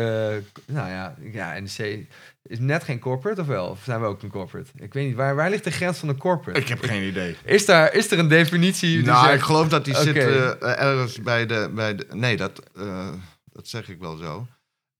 [0.65, 2.07] nou ja, ja, NDC
[2.43, 3.67] is net geen corporate of wel?
[3.67, 4.69] Of zijn we ook een corporate?
[4.75, 6.59] Ik weet niet, waar, waar ligt de grens van een corporate?
[6.67, 7.35] heb geen idee.
[7.43, 8.97] Is, daar, is er een definitie?
[8.97, 12.05] die Nou, zegt- ik geloof dat die zit eh, ergens bij de, bij de...
[12.11, 13.13] Nee, dat, eh,
[13.45, 14.47] dat zeg ik wel zo.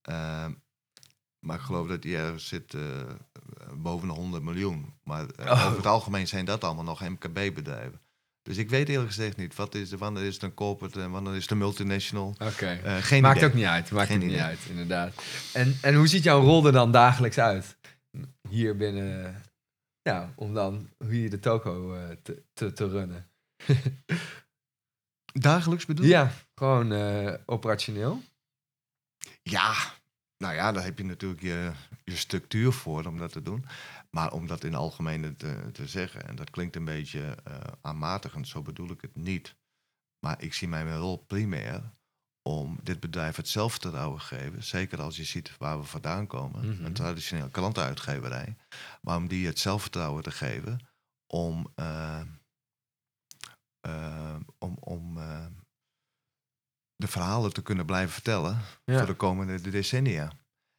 [0.02, 0.46] Eh,
[1.40, 2.82] maar ik geloof dat die ergens zit eh,
[3.74, 4.94] boven de 100 miljoen.
[5.04, 5.66] Maar eh, Oh.
[5.66, 8.02] over het algemeen zijn dat allemaal nog MKB-bedrijven.
[8.42, 11.36] Dus ik weet eerlijk gezegd niet, wat is, wanneer is het een corporate en wanneer
[11.36, 12.36] is het een multinational?
[12.40, 12.68] Oké.
[12.84, 13.50] Eh, geen Maakt idee.
[13.50, 13.92] ook niet uit.
[13.92, 15.24] Maakt Geen ook niet uit, inderdaad.
[15.54, 17.78] En, en hoe ziet jouw rol er dan dagelijks uit?
[18.50, 19.42] Hier binnen,
[20.02, 23.30] ja, om dan hier de toko te, te, te runnen.
[25.34, 26.12] Dagelijks bedoel je?
[26.12, 26.92] Ja, gewoon
[27.46, 28.22] operationeel.
[29.42, 29.74] Ja,
[30.44, 31.72] nou ja, daar heb je natuurlijk je,
[32.04, 33.66] je structuur voor om dat te doen.
[34.10, 37.60] Maar om dat in het algemeen te, te zeggen, en dat klinkt een beetje eh,
[37.82, 39.56] aanmatigend, zo bedoel ik het niet.
[40.26, 41.92] Maar ik zie mijn rol primair
[42.42, 44.64] om dit bedrijf het zelfvertrouwen te geven.
[44.64, 46.86] Zeker als je ziet waar we vandaan komen, Mhm.
[46.86, 48.56] een traditionele klantenuitgeverij.
[49.02, 50.88] Maar om die het zelfvertrouwen te geven
[51.34, 52.22] om, eh,
[53.80, 55.18] eh, om, om
[57.00, 58.98] de verhalen te kunnen blijven vertellen Ja.
[58.98, 60.32] voor de komende decennia.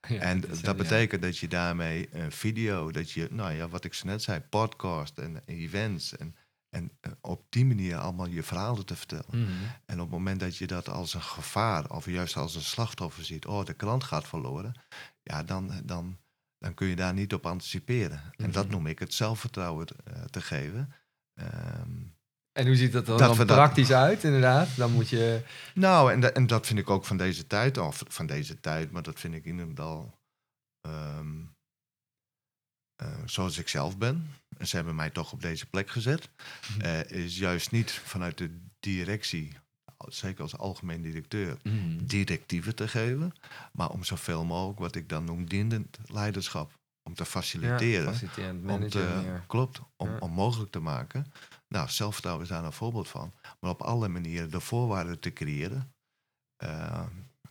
[0.09, 3.95] Ja, en dat betekent dat je daarmee een video, dat je, nou ja, wat ik
[3.95, 6.37] zo net zei, podcast en events en,
[6.69, 9.25] en eh, op die manier allemaal je verhalen te vertellen.
[9.45, 9.51] Mhm.
[9.87, 13.25] En op het moment dat je dat als een gevaar of juist als een slachtoffer
[13.25, 14.75] ziet, oh, de krant gaat verloren,
[15.23, 16.19] ja, dan, dan,
[16.59, 18.23] dan kun je daar niet op anticiperen.
[18.37, 18.73] En dat Mhm.
[18.75, 20.93] noem ik het zelfvertrouwen eh, te geven.
[21.35, 21.91] Ehm,
[22.53, 24.69] En hoe ziet dat dan, Dat dan dat- praktisch uit, inderdaad?
[24.77, 25.43] Dan moet je...
[25.75, 28.91] Nou, en, da- en dat vind ik ook van deze tijd, of van deze tijd,
[28.91, 30.05] maar dat vind ik inderdaad
[30.81, 31.39] ehm
[32.97, 34.31] eh, zoals ik zelf ben.
[34.59, 36.29] En ze hebben mij toch op deze plek gezet.
[36.77, 36.81] Mhm.
[36.81, 39.53] eh, is juist niet vanuit de directie,
[40.09, 42.05] zeker als algemeen directeur, Mhm.
[42.05, 43.33] directieven te geven,
[43.73, 46.79] maar om zoveel mogelijk wat ik dan noem dienend leiderschap.
[47.03, 48.15] Om te faciliteren.
[48.37, 50.17] Ja, om te, klopt, om, Ja.
[50.19, 51.27] om mogelijk te maken.
[51.75, 53.35] Nou, zelfvertrouwen is daar een voorbeeld van.
[53.61, 55.95] Maar op alle manieren de voorwaarden te creëren.
[56.57, 57.07] eh,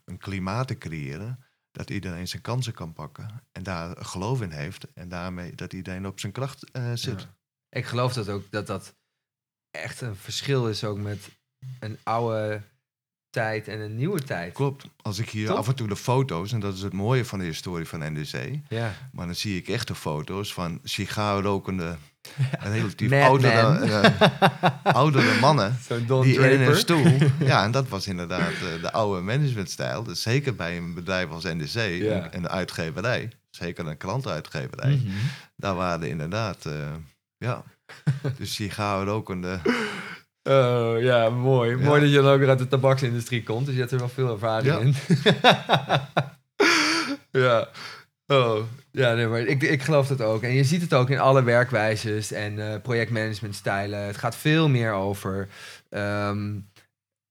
[0.06, 1.44] een klimaat te creëren.
[1.72, 3.44] Dat iedereen zijn kansen kan pakken.
[3.52, 4.94] En daar geloof in heeft.
[4.94, 7.22] En daarmee dat iedereen op zijn kracht eh, zit.
[7.22, 7.38] Ja.
[7.70, 8.96] Ik geloof dat ook, dat dat
[9.72, 11.40] echt een verschil is ook met
[11.80, 12.62] een oude
[13.30, 14.54] tijd en een nieuwe tijd.
[14.54, 14.86] Klopt.
[15.02, 17.46] Als ik hier af en toe de foto's, en dat is het mooie van de
[17.46, 18.36] historie van NDC.
[18.70, 18.94] Ja.
[19.12, 21.96] Maar dan zie ik echte foto's van sigaarrokende,
[22.60, 24.70] relatief Mad oudere, eh,
[25.02, 25.78] oudere mannen.
[26.08, 27.06] Don die in een stoel.
[27.40, 30.04] Ja, en dat was inderdaad eh, de oude managementstijl.
[30.04, 32.24] Dus zeker bij een bedrijf als NDC, Ja.
[32.26, 35.16] een, een uitgeverij, zeker een klantenuitgeverij, Mhm.
[35.56, 36.74] daar waren inderdaad, eh,
[37.38, 37.64] ja,
[38.38, 39.60] dus sigaarrokende.
[40.50, 41.78] Oh, ja, mooi.
[41.78, 41.84] Ja.
[41.86, 43.66] Mooi dat je dan ook weer uit de tabaksindustrie komt.
[43.66, 44.80] Dus je hebt er wel veel ervaring Ja.
[44.80, 44.96] in.
[47.42, 47.68] ja.
[48.28, 50.42] Oh, ja, nee, maar ik, ik geloof dat ook.
[50.44, 54.00] En je ziet het ook in alle werkwijzes en eh, projectmanagementstijlen.
[54.00, 55.48] Het gaat veel meer over
[55.90, 56.58] ehm,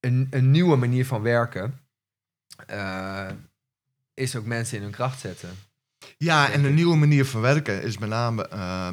[0.00, 1.80] een, een nieuwe manier van werken.
[2.66, 3.26] Eh,
[4.14, 5.48] is ook mensen in hun kracht zetten.
[6.16, 8.88] Ja, en een nieuwe manier van werken is met name, eh,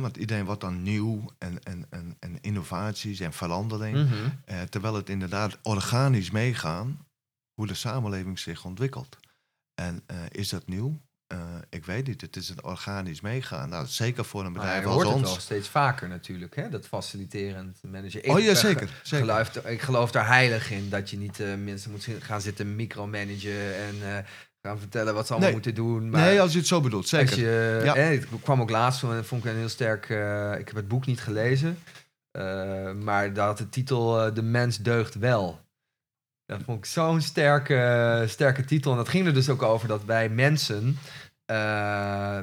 [0.00, 3.96] want iedereen wordt dan nieuw en, en, en, en innovaties en verandering.
[3.96, 4.14] Mhm.
[4.44, 7.06] Eh, terwijl het inderdaad organisch meegaan
[7.54, 9.18] hoe de samenleving zich ontwikkelt.
[9.74, 11.00] En eh, is dat nieuw?
[11.26, 11.38] Eh,
[11.68, 12.20] ik weet niet.
[12.20, 13.68] Het is een organisch meegaan.
[13.68, 15.42] Nou, zeker voor een bedrijf als hoort het wel ons.
[15.42, 16.68] steeds vaker natuurlijk, hè?
[16.68, 18.24] dat faciliterend manager.
[18.24, 19.00] Oh ja, zeker.
[19.02, 19.26] zeker.
[19.26, 23.76] Geloof, ik geloof daar heilig in dat je niet eh, mensen moet gaan zitten micromanagen
[23.76, 24.24] en
[24.62, 25.60] gaan vertellen wat ze allemaal Nee.
[25.62, 26.10] moeten doen.
[26.10, 27.28] Maar Nee, als je het zo bedoelt, zeker.
[27.30, 27.94] als je, Ja.
[27.96, 30.08] eh, ik kwam ook laatst en vond ik een heel sterk.
[30.10, 31.78] eh, ik heb het boek niet gelezen,
[32.30, 35.60] eh, maar daar had de titel eh, De mens deugt wel.
[36.46, 38.90] Dat vond ik zo'n sterke, sterke titel.
[38.90, 40.98] En dat ging er dus ook over dat wij mensen,
[41.44, 42.38] eh,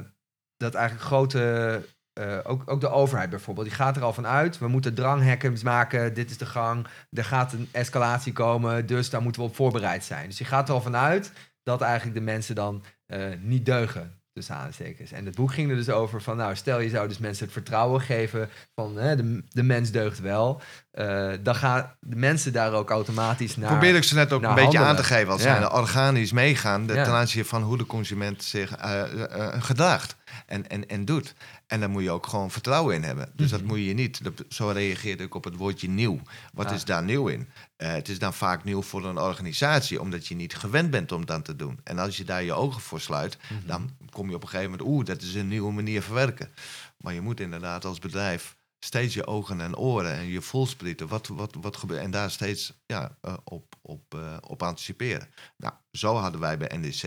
[0.56, 4.58] dat eigenlijk grote, eh, ook, ook de overheid bijvoorbeeld, die gaat er al van uit.
[4.58, 9.22] We moeten dranghekken maken, dit is de gang, er gaat een escalatie komen, dus daar
[9.22, 10.26] moeten we op voorbereid zijn.
[10.26, 11.32] Dus die gaat er al van uit
[11.62, 14.19] dat eigenlijk de mensen dan eh, niet deugen.
[14.40, 15.12] Tussen aanstekens.
[15.12, 17.52] En het boek ging er dus over van, nou, stel je zou dus mensen het
[17.52, 20.60] vertrouwen geven van hè, de, de mens deugt wel.
[20.90, 23.70] eh, dan gaan de mensen daar ook automatisch naar.
[23.70, 25.32] Probeer ik ze net ook een beetje aan te geven.
[25.32, 25.56] Als Ja.
[25.56, 27.04] zij organisch meegaan de- Ja.
[27.04, 30.16] ten aanzien van hoe de consument zich eh, eh, gedraagt
[30.46, 31.34] en, en, en doet.
[31.66, 33.32] En daar moet je ook gewoon vertrouwen in hebben.
[33.34, 33.68] Dus dat Mhm.
[33.68, 34.24] moet je niet.
[34.24, 36.20] Dat- Zo reageerde ik op het woordje nieuw.
[36.52, 36.74] Wat Ah.
[36.74, 37.48] is daar nieuw in?
[37.76, 41.44] Het is dan vaak nieuw voor een organisatie, omdat je niet gewend bent om dat
[41.44, 41.80] te doen.
[41.84, 43.66] En als je daar je ogen voor sluit, Mhm.
[43.66, 46.50] dan kom je op een gegeven moment, oeh, dat is een nieuwe manier van werken.
[46.96, 51.08] Maar je moet inderdaad als bedrijf steeds je ogen en oren en je volsprieten.
[51.08, 55.28] Wat, wat, wat gebeurt en daar steeds ja, eh, op, op, eh, op anticiperen.
[55.56, 57.02] Nou, zo hadden wij bij NDC.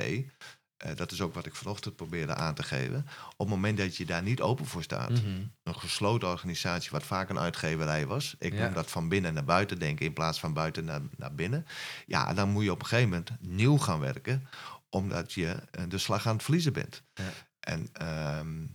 [0.77, 3.05] eh, dat is ook wat ik vanochtend probeerde aan te geven.
[3.29, 5.41] Op het moment dat je daar niet open voor staat, Mhm.
[5.63, 8.35] een gesloten organisatie, wat vaak een uitgeverij was.
[8.39, 8.63] Ik Ja.
[8.63, 11.65] noem dat van binnen naar buiten denken in plaats van buiten naar, naar binnen.
[12.05, 14.47] Ja, dan moet je op een gegeven moment nieuw gaan werken,
[14.93, 17.03] omdat je eh, de slag aan het verliezen bent.
[17.13, 17.23] Ja.
[17.59, 18.65] En ehm,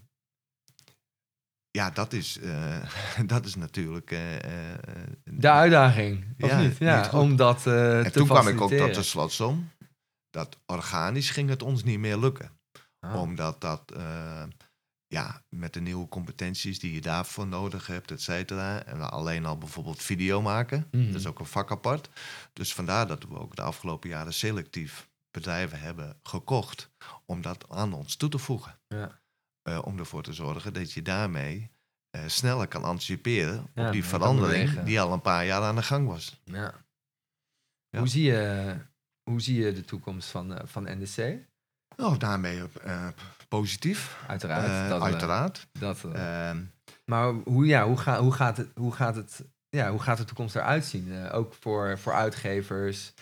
[1.71, 2.83] ja, dat is, eh,
[3.27, 4.11] dat is natuurlijk.
[4.11, 4.21] eh,
[5.25, 6.79] De uitdaging, of Ja, niet?
[6.79, 9.71] Ja, niet om dat eh en te toen kwam ik ook tot de slotsom.
[10.31, 12.57] Dat organisch ging het ons niet meer lukken
[13.01, 13.21] Ah.
[13.21, 13.93] omdat dat
[15.07, 18.85] ja, met de nieuwe competenties die je daarvoor nodig hebt, et cetera.
[18.85, 20.89] En alleen al bijvoorbeeld video maken.
[20.91, 21.07] Mhm.
[21.07, 22.09] Dat is ook een vak apart.
[22.53, 26.91] Dus vandaar dat we ook de afgelopen jaren selectief bedrijven hebben gekocht
[27.27, 28.79] om dat aan ons toe te voegen.
[28.89, 29.21] Ja.
[29.63, 31.71] Eh, om ervoor te zorgen dat je daarmee
[32.11, 35.83] eh, sneller kan anticiperen Ja, op die verandering die al een paar jaar aan de
[35.83, 36.41] gang was.
[36.45, 36.75] Ja.
[37.91, 37.99] Ja.
[37.99, 38.75] Hoe, zie je,
[39.31, 41.47] hoe zie je de toekomst van, eh, van NDC?
[41.97, 42.63] Nou, daarmee
[43.49, 44.25] positief.
[44.27, 44.89] Uiteraard.
[44.89, 45.69] Dat uiteraard.
[45.73, 46.65] dat, eh, Ehm,
[47.05, 50.25] maar hoe, ja, hoe, ga, hoe, gaat het, hoe, gaat het, ja, hoe gaat de
[50.25, 51.31] toekomst eruit zien?
[51.31, 53.15] Ook voor, voor uitgevers.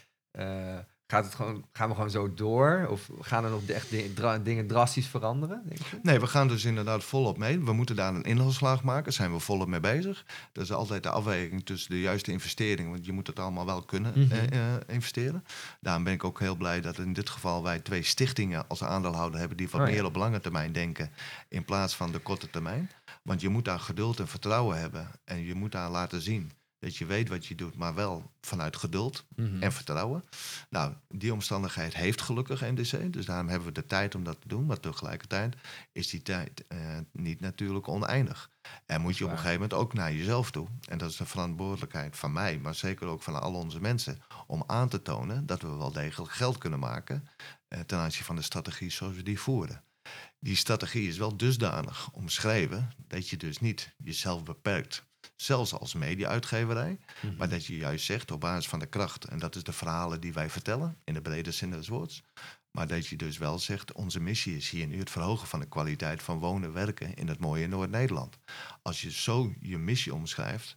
[1.06, 2.86] Gaat het gewoon, gaan we gewoon zo door?
[2.90, 5.62] Of gaan er nog echt di- dra- dingen drastisch veranderen?
[5.68, 5.98] Denk je?
[6.02, 7.60] Nee, we gaan dus inderdaad volop mee.
[7.60, 9.04] We moeten daar een inhaalslag maken.
[9.04, 10.24] Daar zijn we volop mee bezig.
[10.52, 12.90] Dat is altijd de afweging tussen de juiste investering.
[12.90, 14.32] Want je moet het allemaal wel kunnen Mhm.
[14.32, 15.44] eh, eh, investeren.
[15.80, 19.38] Daarom ben ik ook heel blij dat in dit geval wij twee stichtingen als aandeelhouder
[19.40, 19.56] hebben...
[19.56, 19.92] die wat Oh ja.
[19.92, 21.10] meer op lange termijn denken
[21.48, 22.90] in plaats van de korte termijn.
[23.22, 25.10] Want je moet daar geduld en vertrouwen hebben.
[25.24, 26.50] En je moet daar laten zien
[26.86, 29.62] dat je weet wat je doet, maar wel vanuit geduld Mhm.
[29.62, 30.24] en vertrouwen.
[30.70, 34.48] Nou, die omstandigheid heeft gelukkig NDC, dus daarom hebben we de tijd om dat te
[34.48, 34.66] doen.
[34.66, 35.56] Maar tegelijkertijd
[35.92, 36.78] is die tijd eh,
[37.12, 38.50] niet natuurlijk oneindig.
[38.86, 40.68] En moet je op een gegeven moment ook naar jezelf toe.
[40.88, 44.64] En dat is de verantwoordelijkheid van mij, maar zeker ook van al onze mensen, om
[44.66, 47.28] aan te tonen dat we wel degelijk geld kunnen maken
[47.68, 49.82] eh, ten aanzien van de strategie zoals we die voeren.
[50.38, 55.04] Die strategie is wel dusdanig omschreven dat je dus niet jezelf beperkt.
[55.36, 57.36] Zelfs als media-uitgeverij, Mhm.
[57.36, 60.20] maar dat je juist zegt op basis van de kracht, en dat is de verhalen
[60.20, 62.22] die wij vertellen, in de brede zin des woords.
[62.70, 65.68] Maar dat je dus wel zegt, onze missie is hier nu het verhogen van de
[65.68, 68.38] kwaliteit van wonen, werken in het mooie Noord-Nederland.
[68.82, 70.76] Als je zo je missie omschrijft,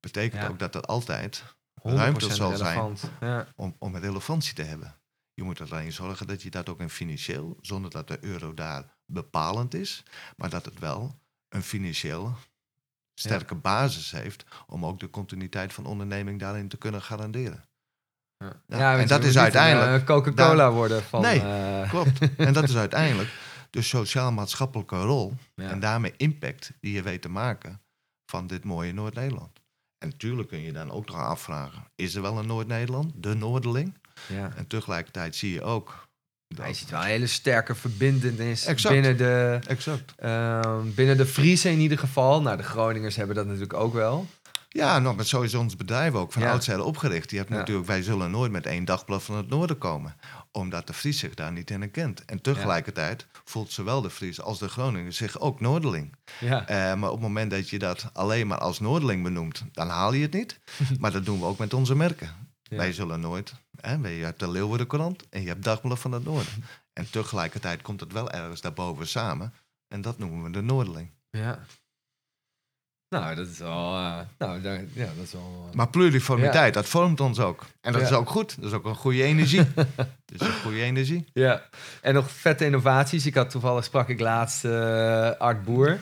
[0.00, 0.48] betekent Ja.
[0.48, 1.44] ook dat er altijd
[1.80, 2.96] 100% ruimte zal zijn.
[3.20, 3.46] Ja.
[3.56, 4.96] om, om relevantie te hebben.
[5.34, 8.96] Je moet alleen zorgen dat je dat ook in financieel, zonder dat de euro daar
[9.06, 10.02] bepalend is,
[10.36, 12.36] maar dat het wel een financieel
[13.18, 17.64] sterke basis heeft om ook de continuïteit van onderneming daarin te kunnen garanderen.
[18.36, 18.62] Ja.
[18.78, 21.20] Ja, en dat is een, uiteindelijk- eh, Coca-Cola worden van...
[21.20, 21.40] Nee.
[21.40, 22.36] eh, Klopt.
[22.36, 23.30] en dat is uiteindelijk
[23.70, 25.70] de sociaal-maatschappelijke rol ja.
[25.70, 27.80] en daarmee impact die je weet te maken
[28.30, 29.60] van dit mooie Noord-Nederland.
[29.98, 33.98] En natuurlijk kun je dan ook nog afvragen, is er wel een Noord-Nederland, de Noorderling?
[34.28, 34.52] ja.
[34.56, 36.07] En tegelijkertijd zie je ook...
[36.48, 38.94] dat- Hij ziet wel een hele sterke verbindenis Exact.
[38.94, 40.12] binnen de, Exact.
[40.16, 42.42] ehm, binnen de Friese in ieder geval.
[42.42, 44.26] Nou, de Groningers hebben dat natuurlijk ook wel.
[44.70, 46.50] Ja, nog met sowieso ons bedrijf ook van Ja.
[46.50, 47.28] oudsher opgericht.
[47.28, 47.56] Die hebt Ja.
[47.56, 50.16] natuurlijk, wij zullen nooit met één dagblad van het noorden komen.
[50.52, 52.24] Omdat de Fries zich daar niet in herkent.
[52.24, 56.14] En tegelijkertijd voelt zowel de Fries als de Groningen zich ook Noorderling.
[56.40, 56.66] Ja.
[56.66, 60.12] Eh, maar op het moment dat je dat alleen maar als Noorderling benoemt, dan haal
[60.12, 60.58] je het niet.
[61.00, 62.46] maar dat doen we ook met onze merken.
[62.68, 62.76] Ja.
[62.76, 66.64] Wij zullen nooit, hè, je hebt de Leeuwardenkrant en je hebt Dagblad van het Noorden.
[66.92, 69.52] En tegelijkertijd komt het wel ergens daarboven samen.
[69.88, 71.10] En dat noemen we de Noorderling.
[71.30, 71.58] Ja.
[73.08, 73.94] Nou, dat is wel...
[73.96, 75.66] eh, nou, daar, ja, dat is wel...
[75.70, 77.64] eh, Maar pluriformiteit, dat vormt ons ook.
[77.80, 78.06] En dat Ja.
[78.06, 78.56] is ook goed.
[78.56, 79.66] Dat is ook een goede energie.
[79.74, 81.24] dat is een goede energie.
[81.32, 81.62] Ja,
[82.02, 83.26] en nog vette innovaties.
[83.26, 85.98] Ik had toevallig sprak ik laatst eh, Art Boer.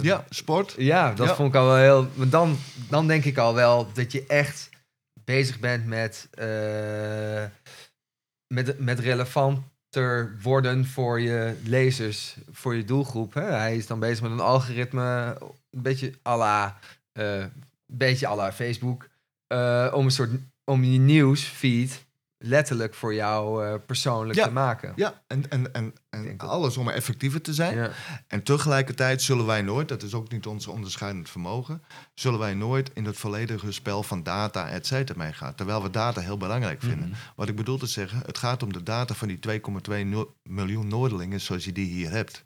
[0.00, 0.74] Ja, sport.
[0.76, 2.08] ja, dat vond ik al wel heel.
[2.14, 4.68] Maar dan, dan denk ik al wel dat je echt
[5.24, 7.44] bezig bent met, eh,
[8.46, 13.34] met, met relevanter worden voor je lezers, voor je doelgroep.
[13.34, 13.42] Hè?
[13.42, 15.36] Hij is dan bezig met een algoritme,
[15.70, 16.78] een beetje à la,
[17.12, 17.44] eh,
[17.86, 19.08] beetje à Facebook,
[19.46, 20.30] eh, om een soort
[20.64, 22.04] om je nieuwsfeed
[22.42, 24.44] letterlijk voor jou eh, persoonlijk Ja.
[24.44, 24.92] te maken.
[24.96, 27.76] Ja, en, en, en, en alles om effectiever te zijn.
[27.76, 27.90] Ja.
[28.26, 31.82] En tegelijkertijd zullen wij nooit, dat is ook niet ons onderscheidend vermogen,
[32.14, 35.54] zullen wij nooit in het volledige spel van data, et cetera, meegaan.
[35.54, 37.08] Terwijl we data heel belangrijk vinden.
[37.08, 37.18] Mhm.
[37.36, 40.88] Wat ik bedoel te zeggen, het gaat om de data van die 2,2 no- miljoen
[40.88, 42.42] Noorderlingen zoals je die hier hebt.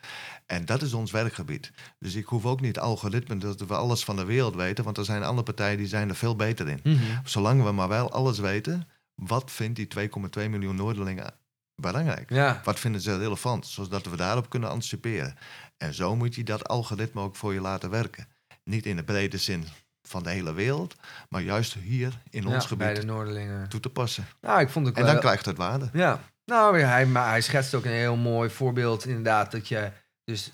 [0.47, 1.72] En dat is ons werkgebied.
[1.99, 5.05] Dus ik hoef ook niet algoritmen dat we alles van de wereld weten, want er
[5.05, 6.80] zijn andere partijen die zijn er veel beter in.
[6.82, 6.97] Mhm.
[7.24, 10.08] Zolang we maar wel alles weten, wat vindt die
[10.44, 11.34] 2,2 miljoen Noorderlingen
[11.74, 12.30] belangrijk?
[12.30, 12.60] Ja.
[12.64, 15.36] Wat vinden ze relevant, zodat we daarop kunnen anticiperen.
[15.76, 18.28] En zo moet je dat algoritme ook voor je laten werken.
[18.64, 19.64] Niet in de brede zin
[20.02, 20.94] van de hele wereld,
[21.28, 23.68] maar juist hier in Ja, ons bij gebied de Noorderlingen.
[23.68, 24.26] toe te passen.
[24.40, 25.12] Nou, ik vond het En wel...
[25.12, 25.88] dan krijgt het waarde.
[25.92, 29.50] Ja, nou, hij, maar hij schetst ook een heel mooi voorbeeld inderdaad.
[29.52, 29.92] Dat je
[30.24, 30.52] dus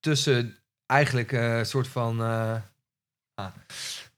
[0.00, 2.20] tussen eigenlijk een soort van...
[2.22, 2.56] eh,
[3.34, 3.46] ah,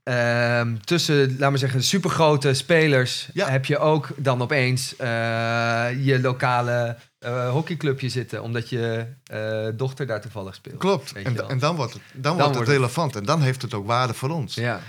[0.09, 3.29] ehm, tussen, laat maar zeggen, supergrote spelers...
[3.33, 3.49] Ja.
[3.49, 5.09] heb je ook dan opeens eh,
[6.05, 8.43] je lokale eh, hockeyclubje zitten.
[8.43, 10.79] Omdat je eh, dochter daar toevallig speelt.
[10.79, 11.13] Klopt.
[11.13, 13.75] En, en dan wordt het, dan wordt het wordt het- relevant en dan heeft het
[13.75, 14.55] ook waarde voor ons.
[14.55, 14.81] Ja.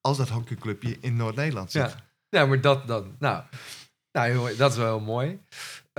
[0.00, 1.82] Als dat hockeyclubje in Noord-Nederland zit.
[1.82, 2.38] Ja.
[2.40, 3.16] ja, maar dat dan...
[3.18, 3.42] Nou,
[4.12, 5.40] nou dat is wel heel mooi.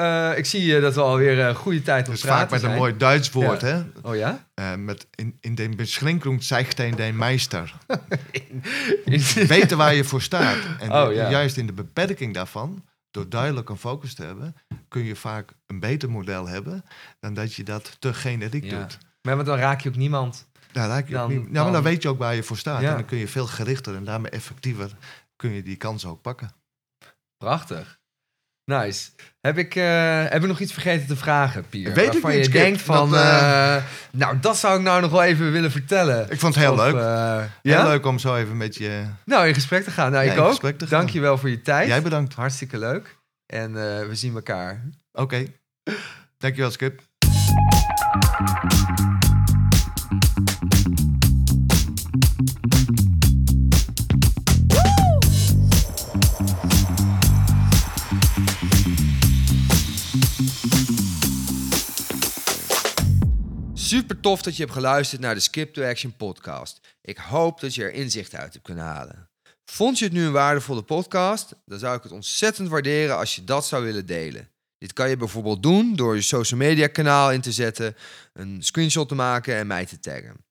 [0.02, 2.78] Eh, ik zie eh, dat we alweer een goede tijd Dus praten vaak met een
[2.78, 3.68] mooi Duits woord, Ja.
[3.68, 3.84] hè?
[4.10, 4.48] Oh ja?
[4.54, 7.74] Eh, met in, in de beschrinking zegt een de meester.
[9.48, 10.58] Weten waar je voor staat.
[10.80, 11.30] En Oh, ja.
[11.30, 14.56] juist in de beperking daarvan, door duidelijk een focus te hebben,
[14.88, 16.84] kun je vaak een beter model hebben
[17.20, 18.80] dan dat je dat te generiek Ja.
[18.80, 18.98] doet.
[19.22, 20.48] Maar want dan raak je ook niemand.
[20.72, 22.44] Daar raak je ook Dan- niet- ja, maar dan dan- weet je ook waar je
[22.44, 22.82] voor staat.
[22.84, 24.92] En dan kun je veel gerichter en daarmee effectiever
[25.36, 26.52] kun je die kans ook pakken.
[27.38, 28.00] Prachtig.
[28.80, 29.10] Nice.
[29.42, 31.94] Heb ik, eh, heb ik nog iets vergeten te vragen, Pier?
[31.94, 33.10] Weet ik niet, je denkt van...
[33.10, 36.32] Dat, eh, eh, nou, dat zou ik nou nog wel even willen vertellen.
[36.32, 36.94] Ik vond het heel Of, leuk.
[37.62, 37.84] Heel ja?
[37.84, 39.04] leuk om zo even met je...
[39.26, 40.12] Nou, in gesprek te gaan.
[40.12, 40.90] Nou, Ja, ik ook.
[40.90, 41.88] Dank je wel voor je tijd.
[41.88, 42.34] Jij bedankt.
[42.34, 43.18] Hartstikke leuk.
[43.46, 43.74] En
[44.08, 44.82] we zien elkaar.
[45.12, 45.46] Oké.
[46.38, 47.02] Dankjewel, Skip.
[63.92, 66.80] Super tof dat je hebt geluisterd naar de Skip to Action podcast.
[67.02, 69.30] Ik hoop dat je er inzicht uit hebt kunnen halen.
[69.66, 71.54] Vond je het nu een waardevolle podcast?
[71.66, 74.50] Dan zou ik het ontzettend waarderen als je dat zou willen delen.
[74.78, 77.96] Dit kan je bijvoorbeeld doen door je social media kanaal in te zetten,
[78.34, 80.46] een screenshot te maken en mij te taggen.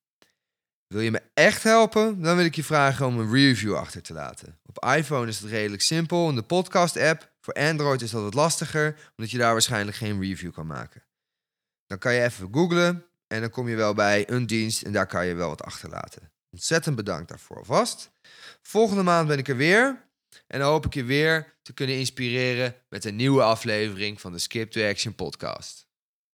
[0.87, 2.23] Wil je me echt helpen?
[2.23, 4.59] Dan wil ik je vragen om een review achter te laten.
[4.67, 7.33] Op iPhone is het redelijk simpel in de podcast app.
[7.41, 11.03] Voor Android is dat wat lastiger, omdat je daar waarschijnlijk geen review kan maken.
[11.87, 15.07] Dan kan je even googlen en dan kom je wel bij een dienst en daar
[15.07, 16.33] kan je wel wat achterlaten.
[16.51, 18.11] Ontzettend bedankt daarvoor alvast.
[18.63, 20.09] Volgende maand ben ik er weer.
[20.47, 24.39] En dan hoop ik je weer te kunnen inspireren met een nieuwe aflevering van de
[24.39, 25.90] Skip to Action podcast.